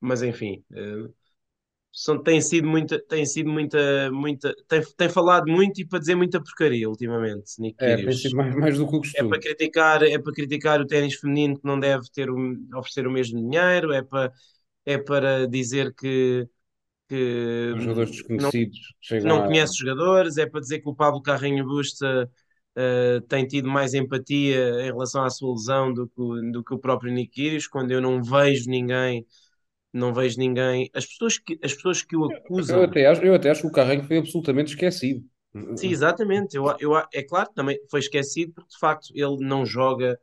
mas 0.00 0.22
enfim, 0.22 0.62
uh, 0.72 1.12
são, 1.92 2.22
tem 2.22 2.40
sido 2.40 2.66
muita, 2.66 3.00
tem 3.06 3.24
sido 3.24 3.48
muita, 3.50 4.10
muita, 4.12 4.54
tem, 4.68 4.82
tem 4.96 5.08
falado 5.08 5.50
muito 5.50 5.80
e 5.80 5.86
para 5.86 5.98
dizer 5.98 6.14
muita 6.14 6.42
porcaria 6.42 6.88
ultimamente, 6.88 7.60
Nick 7.60 7.82
É, 7.82 8.02
mais, 8.02 8.56
mais 8.56 8.78
do 8.78 8.88
que 8.88 8.96
o 8.96 9.02
É 9.16 9.24
para 9.24 9.40
criticar, 9.40 10.02
é 10.02 10.18
para 10.18 10.32
criticar 10.32 10.80
o 10.80 10.86
ténis 10.86 11.14
feminino 11.14 11.58
que 11.58 11.66
não 11.66 11.78
deve 11.78 12.04
ter 12.12 12.30
o, 12.30 12.36
oferecer 12.76 13.06
o 13.06 13.10
mesmo 13.10 13.38
dinheiro, 13.38 13.92
é 13.92 14.02
para, 14.02 14.32
é 14.84 14.98
para 14.98 15.46
dizer 15.48 15.94
que 15.94 16.48
que 17.10 17.72
Os 17.76 17.82
jogadores 17.82 18.10
desconhecidos 18.12 18.78
não, 19.10 19.38
não 19.38 19.46
conhece 19.46 19.76
jogadores, 19.76 20.36
é 20.36 20.46
para 20.46 20.60
dizer 20.60 20.78
que 20.78 20.88
o 20.88 20.94
Pablo 20.94 21.20
Carrinho 21.20 21.66
Busta 21.66 22.30
uh, 22.76 23.20
tem 23.22 23.46
tido 23.46 23.68
mais 23.68 23.94
empatia 23.94 24.82
em 24.82 24.86
relação 24.86 25.24
à 25.24 25.28
sua 25.28 25.52
lesão 25.52 25.92
do 25.92 26.06
que, 26.06 26.52
do 26.52 26.62
que 26.62 26.72
o 26.72 26.78
próprio 26.78 27.12
Kyrgios, 27.28 27.66
quando 27.66 27.90
eu 27.90 28.00
não 28.00 28.22
vejo 28.22 28.70
ninguém 28.70 29.26
não 29.92 30.14
vejo 30.14 30.38
ninguém. 30.38 30.88
As 30.94 31.04
pessoas 31.04 31.36
que, 31.36 31.58
as 31.64 31.74
pessoas 31.74 32.00
que 32.00 32.16
o 32.16 32.24
acusam. 32.24 32.78
Eu 32.78 32.84
até, 32.84 33.06
acho, 33.06 33.22
eu 33.22 33.34
até 33.34 33.50
acho 33.50 33.62
que 33.62 33.66
o 33.66 33.72
Carrinho 33.72 34.04
foi 34.04 34.18
absolutamente 34.18 34.70
esquecido. 34.70 35.24
Sim, 35.76 35.90
exatamente. 35.90 36.56
Eu, 36.56 36.72
eu, 36.78 36.96
é 37.12 37.22
claro 37.24 37.48
que 37.48 37.56
também 37.56 37.76
foi 37.90 37.98
esquecido 37.98 38.52
porque 38.54 38.70
de 38.70 38.78
facto 38.78 39.08
ele 39.12 39.36
não 39.40 39.66
joga 39.66 40.16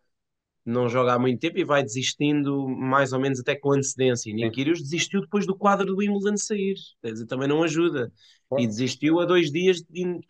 não 0.68 0.90
joga 0.90 1.14
há 1.14 1.20
muito 1.20 1.40
tempo 1.40 1.58
e 1.58 1.64
vai 1.64 1.82
desistindo 1.82 2.68
mais 2.68 3.14
ou 3.14 3.20
menos 3.20 3.40
até 3.40 3.56
com 3.56 3.72
antecedência. 3.72 4.30
E 4.30 4.34
Nick 4.34 4.52
Kyrgios 4.52 4.82
desistiu 4.82 5.22
depois 5.22 5.48
do 5.48 5.56
quadro 5.56 5.86
do 5.86 5.96
Wimbledon 5.96 6.36
sair, 6.36 6.76
quer 7.02 7.14
dizer, 7.14 7.26
também 7.26 7.48
não 7.48 7.64
ajuda. 7.64 8.12
E 8.58 8.68
desistiu 8.68 9.20
a 9.20 9.26
dois 9.26 9.50
dias 9.50 9.82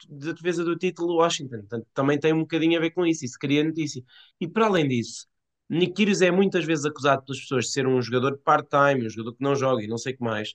da 0.08 0.32
defesa 0.34 0.64
do 0.64 0.76
título 0.76 1.16
Washington, 1.16 1.58
portanto 1.58 1.88
também 1.94 2.20
tem 2.20 2.34
um 2.34 2.42
bocadinho 2.42 2.78
a 2.78 2.82
ver 2.82 2.92
com 2.92 3.06
isso, 3.06 3.26
isso 3.26 3.38
cria 3.40 3.64
notícia. 3.64 4.04
E 4.40 4.48
para 4.48 4.68
além 4.68 4.88
disso, 4.88 5.26
Nick 5.68 5.94
Kyrgios 5.94 6.22
é 6.22 6.30
muitas 6.30 6.66
vezes 6.66 6.86
acusado 6.86 7.24
pelas 7.26 7.42
pessoas 7.42 7.66
de 7.66 7.72
ser 7.72 7.88
um 7.88 8.00
jogador 8.00 8.38
part-time, 8.38 9.08
um 9.08 9.10
jogador 9.10 9.36
que 9.36 9.44
não 9.44 9.56
joga 9.56 9.84
e 9.84 9.88
não 9.88 9.98
sei 9.98 10.14
o 10.14 10.18
que 10.18 10.24
mais, 10.24 10.54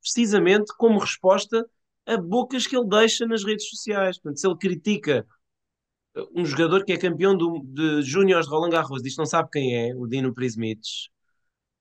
precisamente 0.00 0.72
como 0.76 0.98
resposta 1.00 1.66
a 2.06 2.16
bocas 2.16 2.66
que 2.66 2.76
ele 2.76 2.88
deixa 2.88 3.26
nas 3.26 3.44
redes 3.44 3.68
sociais. 3.68 4.18
Portanto, 4.18 4.38
se 4.38 4.46
ele 4.46 4.58
critica 4.58 5.26
um 6.34 6.44
jogador 6.44 6.84
que 6.84 6.92
é 6.92 6.96
campeão 6.96 7.36
do, 7.36 7.60
de 7.64 8.02
Júniores 8.02 8.46
de 8.46 8.52
Roland 8.52 8.70
Garros, 8.70 9.02
diz 9.02 9.16
não 9.16 9.26
sabe 9.26 9.48
quem 9.52 9.76
é, 9.76 9.94
o 9.94 10.06
Dino 10.06 10.32
Prismic, 10.32 10.80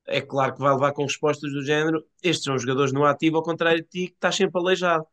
é 0.06 0.22
claro 0.22 0.54
que 0.54 0.60
vai 0.60 0.74
levar 0.74 0.92
com 0.94 1.04
respostas 1.04 1.52
do 1.52 1.64
género: 1.64 2.06
estes 2.22 2.44
são 2.44 2.58
jogadores 2.58 2.94
no 2.94 3.06
ativo, 3.06 3.38
ao 3.38 3.44
contrário 3.44 3.82
de 3.82 3.88
ti, 3.88 4.08
que 4.08 4.14
estás 4.14 4.36
sempre 4.36 4.60
aleijado. 4.60 5.06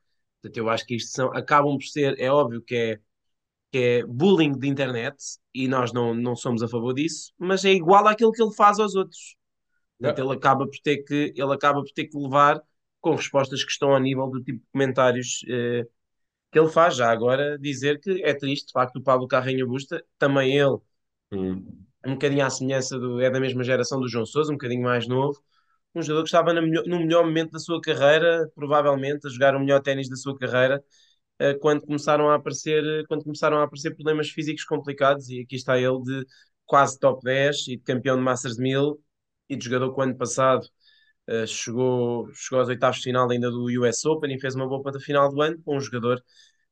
Portanto, 0.42 0.56
eu 0.56 0.68
acho 0.68 0.86
que 0.86 0.96
isto 0.96 1.10
são, 1.12 1.28
acabam 1.36 1.76
por 1.76 1.84
ser, 1.84 2.18
é 2.18 2.30
óbvio 2.30 2.62
que 2.62 2.74
é, 2.74 3.00
que 3.70 3.78
é 3.78 4.06
bullying 4.06 4.52
de 4.58 4.68
internet 4.68 5.16
e 5.54 5.68
nós 5.68 5.92
não, 5.92 6.14
não 6.14 6.34
somos 6.34 6.62
a 6.62 6.68
favor 6.68 6.94
disso, 6.94 7.32
mas 7.38 7.64
é 7.64 7.72
igual 7.72 8.06
àquilo 8.08 8.32
que 8.32 8.42
ele 8.42 8.54
faz 8.54 8.78
aos 8.78 8.94
outros. 8.94 9.36
Portanto, 9.98 10.26
ele 10.26 10.34
acaba 10.34 10.66
por 10.66 10.78
ter 10.82 10.98
que, 11.04 11.34
ele 11.36 11.52
acaba 11.52 11.82
por 11.82 11.90
ter 11.92 12.06
que 12.06 12.16
levar 12.16 12.60
com 13.00 13.14
respostas 13.14 13.62
que 13.64 13.70
estão 13.70 13.94
a 13.94 14.00
nível 14.00 14.28
do 14.28 14.42
tipo 14.42 14.58
de 14.58 14.66
comentários 14.72 15.44
eh, 15.48 15.86
que 16.50 16.58
ele 16.58 16.68
faz 16.68 16.96
já 16.96 17.10
agora 17.10 17.58
dizer 17.58 18.00
que 18.00 18.22
é 18.24 18.34
triste, 18.34 18.68
de 18.68 18.72
facto, 18.72 18.96
o 18.96 19.02
Pablo 19.02 19.28
Carreño 19.28 19.66
Busta, 19.66 20.04
também 20.18 20.56
ele, 20.58 20.78
Hum. 21.32 21.86
um 22.06 22.12
bocadinho 22.14 22.44
à 22.44 22.50
semelhança 22.50 22.98
do, 22.98 23.20
é 23.20 23.30
da 23.30 23.40
mesma 23.40 23.62
geração 23.62 24.00
do 24.00 24.08
João 24.08 24.26
Sousa, 24.26 24.50
um 24.52 24.56
bocadinho 24.56 24.82
mais 24.82 25.06
novo, 25.06 25.40
um 25.94 26.02
jogador 26.02 26.22
que 26.24 26.28
estava 26.28 26.52
no 26.54 26.62
melhor, 26.62 26.84
no 26.86 26.98
melhor 27.00 27.24
momento 27.24 27.52
da 27.52 27.58
sua 27.58 27.80
carreira, 27.80 28.50
provavelmente 28.54 29.26
a 29.26 29.30
jogar 29.30 29.54
o 29.56 29.60
melhor 29.60 29.80
ténis 29.82 30.08
da 30.08 30.16
sua 30.16 30.36
carreira, 30.38 30.82
eh, 31.38 31.54
quando 31.54 31.82
começaram 31.82 32.30
a 32.30 32.36
aparecer, 32.36 33.06
quando 33.08 33.24
começaram 33.24 33.58
a 33.58 33.64
aparecer 33.64 33.94
problemas 33.94 34.30
físicos 34.30 34.64
complicados, 34.64 35.28
e 35.30 35.40
aqui 35.42 35.56
está 35.56 35.78
ele 35.78 36.02
de 36.02 36.26
quase 36.66 36.98
top 36.98 37.22
10 37.24 37.66
e 37.68 37.76
de 37.76 37.82
campeão 37.82 38.16
de 38.16 38.22
Masters 38.22 38.58
1000 38.58 39.00
e 39.48 39.56
de 39.56 39.64
jogador 39.64 39.92
que 39.94 40.00
o 40.00 40.02
ano 40.02 40.16
passado 40.16 40.66
uh, 41.30 41.46
chegou, 41.46 42.28
chegou 42.34 42.60
aos 42.60 42.68
oitavos 42.68 42.98
de 42.98 43.04
final 43.04 43.30
ainda 43.30 43.50
do 43.50 43.66
US 43.80 44.04
Open 44.06 44.34
e 44.34 44.40
fez 44.40 44.54
uma 44.54 44.68
boa 44.68 44.82
para 44.82 45.00
final 45.00 45.30
do 45.30 45.40
ano 45.42 45.58
com 45.64 45.76
um 45.76 45.80
jogador 45.80 46.22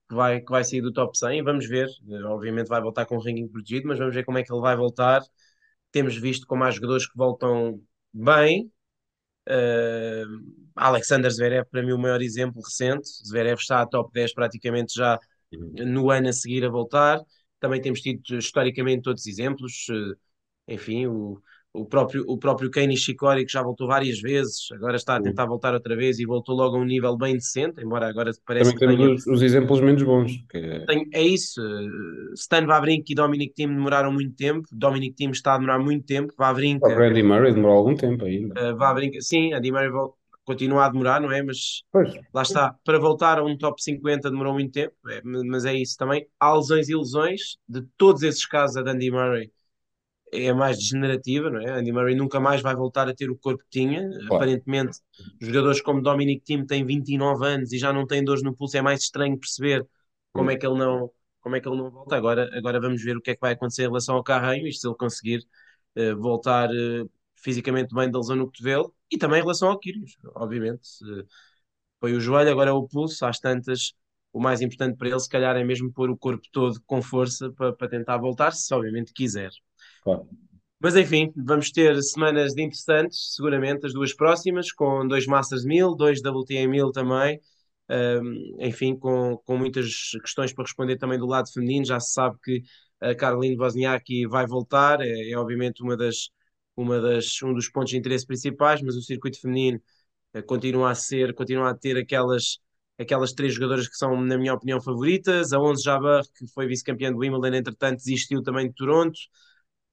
que 0.08 0.14
vai, 0.14 0.40
que 0.40 0.50
vai 0.50 0.64
sair 0.64 0.80
do 0.82 0.92
top 0.92 1.16
100 1.16 1.42
vamos 1.42 1.68
ver, 1.68 1.88
uh, 2.08 2.26
obviamente 2.26 2.68
vai 2.68 2.80
voltar 2.80 3.06
com 3.06 3.16
o 3.16 3.20
ranking 3.20 3.48
protegido, 3.48 3.88
mas 3.88 3.98
vamos 3.98 4.14
ver 4.14 4.24
como 4.24 4.38
é 4.38 4.42
que 4.44 4.52
ele 4.52 4.60
vai 4.60 4.76
voltar. 4.76 5.22
Temos 5.92 6.16
visto 6.16 6.46
como 6.46 6.64
há 6.64 6.70
jogadores 6.70 7.06
que 7.08 7.16
voltam 7.16 7.80
bem, 8.12 8.70
Uh, 9.48 10.44
Alexander 10.76 11.30
Zverev, 11.30 11.64
para 11.70 11.82
mim, 11.82 11.92
o 11.92 11.98
maior 11.98 12.20
exemplo 12.20 12.60
recente. 12.62 13.08
Zverev 13.26 13.58
está 13.58 13.80
a 13.80 13.86
top 13.86 14.12
10 14.12 14.34
praticamente 14.34 14.94
já 14.94 15.18
no 15.50 16.10
ano 16.10 16.28
a 16.28 16.32
seguir 16.32 16.64
a 16.64 16.68
voltar. 16.68 17.18
Também 17.58 17.80
temos 17.80 18.00
tido 18.00 18.22
historicamente 18.36 19.08
outros 19.08 19.26
exemplos. 19.26 19.86
Enfim, 20.68 21.06
o, 21.06 21.40
o 21.72 21.84
próprio, 21.84 22.24
o 22.26 22.38
próprio 22.38 22.70
Kei 22.70 22.86
Nishikori, 22.86 23.44
que 23.44 23.52
já 23.52 23.62
voltou 23.62 23.86
várias 23.86 24.20
vezes, 24.20 24.68
agora 24.72 24.96
está 24.96 25.16
a 25.16 25.22
tentar 25.22 25.46
voltar 25.46 25.74
outra 25.74 25.94
vez 25.96 26.18
e 26.18 26.26
voltou 26.26 26.54
logo 26.56 26.76
a 26.76 26.80
um 26.80 26.84
nível 26.84 27.16
bem 27.16 27.34
decente, 27.34 27.82
embora 27.82 28.08
agora 28.08 28.30
pareça 28.46 28.72
Também 28.72 28.96
temos 28.96 28.96
tenha... 28.96 29.14
os, 29.14 29.26
os, 29.26 29.42
exemplos 29.42 29.80
menos 29.80 30.02
bons. 30.02 30.44
Que... 30.48 30.84
Tem, 30.86 31.08
é 31.12 31.22
isso. 31.22 31.60
Stan 32.34 32.66
Wawrinka 32.66 33.04
e 33.10 33.14
Dominic 33.14 33.54
Thiem 33.54 33.68
demoraram 33.68 34.12
muito 34.12 34.34
tempo. 34.34 34.66
Dominic 34.72 35.14
Thiem 35.14 35.30
está 35.30 35.54
a 35.54 35.58
demorar 35.58 35.78
muito 35.78 36.06
tempo. 36.06 36.32
Wawrinka... 36.38 36.88
O 36.88 37.02
Andy 37.02 37.22
Murray 37.22 37.52
demorou 37.52 37.76
algum 37.76 37.94
tempo 37.94 38.24
ainda. 38.24 38.72
Uh, 38.72 38.76
Wawrinka, 38.76 39.20
sim, 39.20 39.52
Andy 39.52 39.70
Murray 39.70 39.90
continua 40.44 40.86
a 40.86 40.88
demorar, 40.88 41.20
não 41.20 41.30
é? 41.30 41.42
Mas 41.42 41.82
pois. 41.92 42.12
lá 42.32 42.42
está. 42.42 42.74
Para 42.82 42.98
voltar 42.98 43.38
a 43.38 43.44
um 43.44 43.56
top 43.56 43.82
50 43.82 44.30
demorou 44.30 44.54
muito 44.54 44.72
tempo, 44.72 44.94
é, 45.08 45.20
mas 45.22 45.66
é 45.66 45.74
isso 45.74 45.96
também. 45.98 46.26
Há 46.40 46.54
lesões 46.54 46.88
e 46.88 46.96
lesões. 46.96 47.58
De 47.68 47.82
todos 47.98 48.22
esses 48.22 48.46
casos, 48.46 48.76
a 48.78 48.80
Andy 48.80 49.10
Murray 49.10 49.50
é 50.32 50.52
mais 50.52 50.78
degenerativa, 50.78 51.50
não 51.50 51.60
é? 51.60 51.70
Andy 51.70 51.92
Murray 51.92 52.14
nunca 52.14 52.40
mais 52.40 52.60
vai 52.60 52.74
voltar 52.74 53.08
a 53.08 53.14
ter 53.14 53.30
o 53.30 53.36
corpo 53.36 53.62
que 53.64 53.70
tinha. 53.70 54.08
Claro. 54.08 54.34
Aparentemente, 54.34 54.98
jogadores 55.40 55.80
como 55.80 56.02
Dominic 56.02 56.44
Thiem 56.44 56.66
têm 56.66 56.84
29 56.84 57.46
anos 57.46 57.72
e 57.72 57.78
já 57.78 57.92
não 57.92 58.06
têm 58.06 58.24
dores 58.24 58.42
no 58.42 58.54
pulso, 58.54 58.76
é 58.76 58.82
mais 58.82 59.00
estranho 59.00 59.38
perceber 59.38 59.86
como 60.32 60.50
é 60.50 60.56
que 60.56 60.66
ele 60.66 60.78
não, 60.78 61.10
como 61.40 61.56
é 61.56 61.60
que 61.60 61.68
ele 61.68 61.76
não 61.76 61.90
volta. 61.90 62.16
Agora, 62.16 62.50
agora 62.56 62.80
vamos 62.80 63.02
ver 63.02 63.16
o 63.16 63.20
que 63.20 63.30
é 63.30 63.34
que 63.34 63.40
vai 63.40 63.52
acontecer 63.52 63.82
em 63.82 63.86
relação 63.86 64.16
ao 64.16 64.22
Carreiro, 64.22 64.66
isto 64.66 64.82
se 64.82 64.88
ele 64.88 64.96
conseguir 64.96 65.46
uh, 65.96 66.16
voltar 66.20 66.68
uh, 66.70 67.10
fisicamente 67.36 67.94
bem 67.94 68.10
da 68.10 68.18
lesão 68.18 68.36
no 68.36 68.46
cotovelo 68.46 68.94
e 69.10 69.18
também 69.18 69.38
em 69.38 69.42
relação 69.42 69.70
ao 69.70 69.78
Kyrgios, 69.78 70.16
obviamente. 70.34 70.88
Uh, 71.02 71.26
foi 72.00 72.12
o 72.14 72.20
joelho, 72.20 72.50
agora 72.50 72.70
é 72.70 72.72
o 72.72 72.86
pulso, 72.86 73.24
às 73.26 73.38
tantas. 73.40 73.92
O 74.32 74.40
mais 74.40 74.60
importante 74.60 74.96
para 74.96 75.08
ele, 75.08 75.20
se 75.20 75.28
calhar, 75.28 75.56
é 75.56 75.64
mesmo 75.64 75.92
pôr 75.92 76.10
o 76.10 76.16
corpo 76.16 76.46
todo 76.52 76.80
com 76.86 77.02
força 77.02 77.50
para, 77.52 77.72
para 77.72 77.88
tentar 77.88 78.18
voltar, 78.18 78.52
se 78.52 78.72
obviamente 78.74 79.12
quiser. 79.12 79.50
Mas 80.80 80.94
enfim, 80.94 81.32
vamos 81.36 81.72
ter 81.72 82.00
semanas 82.02 82.52
interessantes, 82.56 83.34
seguramente, 83.34 83.84
as 83.84 83.92
duas 83.92 84.14
próximas, 84.14 84.70
com 84.70 85.06
dois 85.08 85.26
Masters 85.26 85.64
1000, 85.64 85.94
dois 85.96 86.20
WTA 86.20 86.68
1000 86.68 86.92
também. 86.92 87.40
Enfim, 88.60 88.96
com, 88.96 89.38
com 89.44 89.56
muitas 89.56 90.10
questões 90.22 90.52
para 90.52 90.64
responder 90.64 90.96
também 90.96 91.18
do 91.18 91.26
lado 91.26 91.50
feminino. 91.52 91.84
Já 91.84 91.98
se 91.98 92.12
sabe 92.12 92.36
que 92.42 92.62
a 93.00 93.14
Caroline 93.14 93.56
Wozniacki 93.56 94.26
vai 94.26 94.46
voltar, 94.46 95.00
é, 95.00 95.30
é, 95.30 95.36
obviamente 95.36 95.82
uma 95.82 95.96
das, 95.96 96.30
uma 96.76 97.00
das, 97.00 97.42
um 97.42 97.52
dos 97.52 97.68
pontos 97.70 97.90
de 97.90 97.96
interesse 97.96 98.26
principais, 98.26 98.82
mas 98.82 98.96
o 98.96 99.02
circuito 99.02 99.40
feminino 99.40 99.80
uh, 100.36 100.42
continua 100.44 100.90
a 100.90 100.94
ser, 100.94 101.34
continua 101.34 101.70
a 101.70 101.74
ter 101.74 101.96
aquelas, 101.96 102.58
aquelas 102.98 103.32
três 103.32 103.54
jogadoras 103.54 103.88
que 103.88 103.96
são, 103.96 104.20
na 104.20 104.38
minha 104.38 104.54
opinião, 104.54 104.80
favoritas. 104.80 105.52
A 105.52 105.60
11 105.60 105.82
Jabbar, 105.82 106.22
que 106.36 106.46
foi 106.48 106.66
vice-campeã 106.66 107.12
do 107.12 107.18
Wimbledon, 107.18 107.56
entretanto, 107.56 107.98
desistiu 107.98 108.42
também 108.42 108.68
de 108.68 108.74
Toronto 108.74 109.18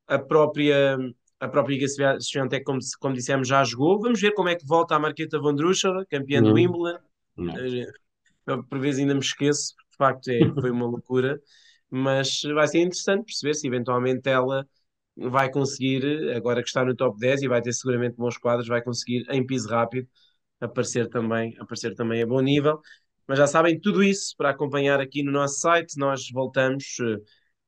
a 0.07 0.19
própria 0.19 0.97
a 1.39 1.47
própria 1.47 1.75
Iga 1.75 1.87
Swiatek, 2.19 2.63
como, 2.63 2.79
como 2.99 3.13
dissemos, 3.13 3.47
já 3.47 3.63
jogou. 3.63 3.99
Vamos 3.99 4.19
ver 4.21 4.33
como 4.33 4.49
é 4.49 4.55
que 4.55 4.65
volta 4.65 4.95
a 4.95 4.99
Marqueta 4.99 5.39
Vondrushova, 5.39 6.05
campeã 6.09 6.41
do 6.41 6.53
Wimbledon. 6.53 6.99
Eu, 8.47 8.63
por 8.63 8.79
vezes 8.79 9.01
ainda 9.01 9.13
me 9.13 9.19
esqueço, 9.19 9.73
de 9.91 9.97
facto 9.97 10.29
é, 10.29 10.39
foi 10.61 10.71
uma 10.71 10.85
loucura, 10.85 11.39
mas 11.89 12.41
vai 12.53 12.67
ser 12.67 12.79
interessante 12.79 13.25
perceber 13.25 13.53
se 13.53 13.67
eventualmente 13.67 14.29
ela 14.29 14.67
vai 15.17 15.49
conseguir, 15.49 16.31
agora 16.35 16.61
que 16.61 16.67
está 16.67 16.83
no 16.83 16.95
top 16.95 17.17
10 17.19 17.43
e 17.43 17.47
vai 17.47 17.61
ter 17.61 17.73
seguramente 17.73 18.15
bons 18.17 18.37
quadros, 18.37 18.67
vai 18.67 18.81
conseguir 18.81 19.25
em 19.29 19.45
piso 19.45 19.69
rápido 19.69 20.07
aparecer 20.59 21.09
também, 21.09 21.55
aparecer 21.59 21.95
também 21.95 22.21
a 22.21 22.27
bom 22.27 22.41
nível. 22.41 22.79
Mas 23.27 23.39
já 23.39 23.47
sabem, 23.47 23.79
tudo 23.79 24.03
isso 24.03 24.35
para 24.37 24.51
acompanhar 24.51 24.99
aqui 24.99 25.23
no 25.23 25.31
nosso 25.31 25.59
site. 25.59 25.97
Nós 25.97 26.29
voltamos 26.31 26.85
uh, 26.99 27.21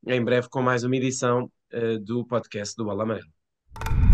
em 0.08 0.24
breve 0.24 0.48
com 0.50 0.62
mais 0.62 0.84
uma 0.84 0.96
edição 0.96 1.52
do 2.00 2.26
podcast 2.26 2.76
do 2.78 2.90
Amarela. 3.04 4.07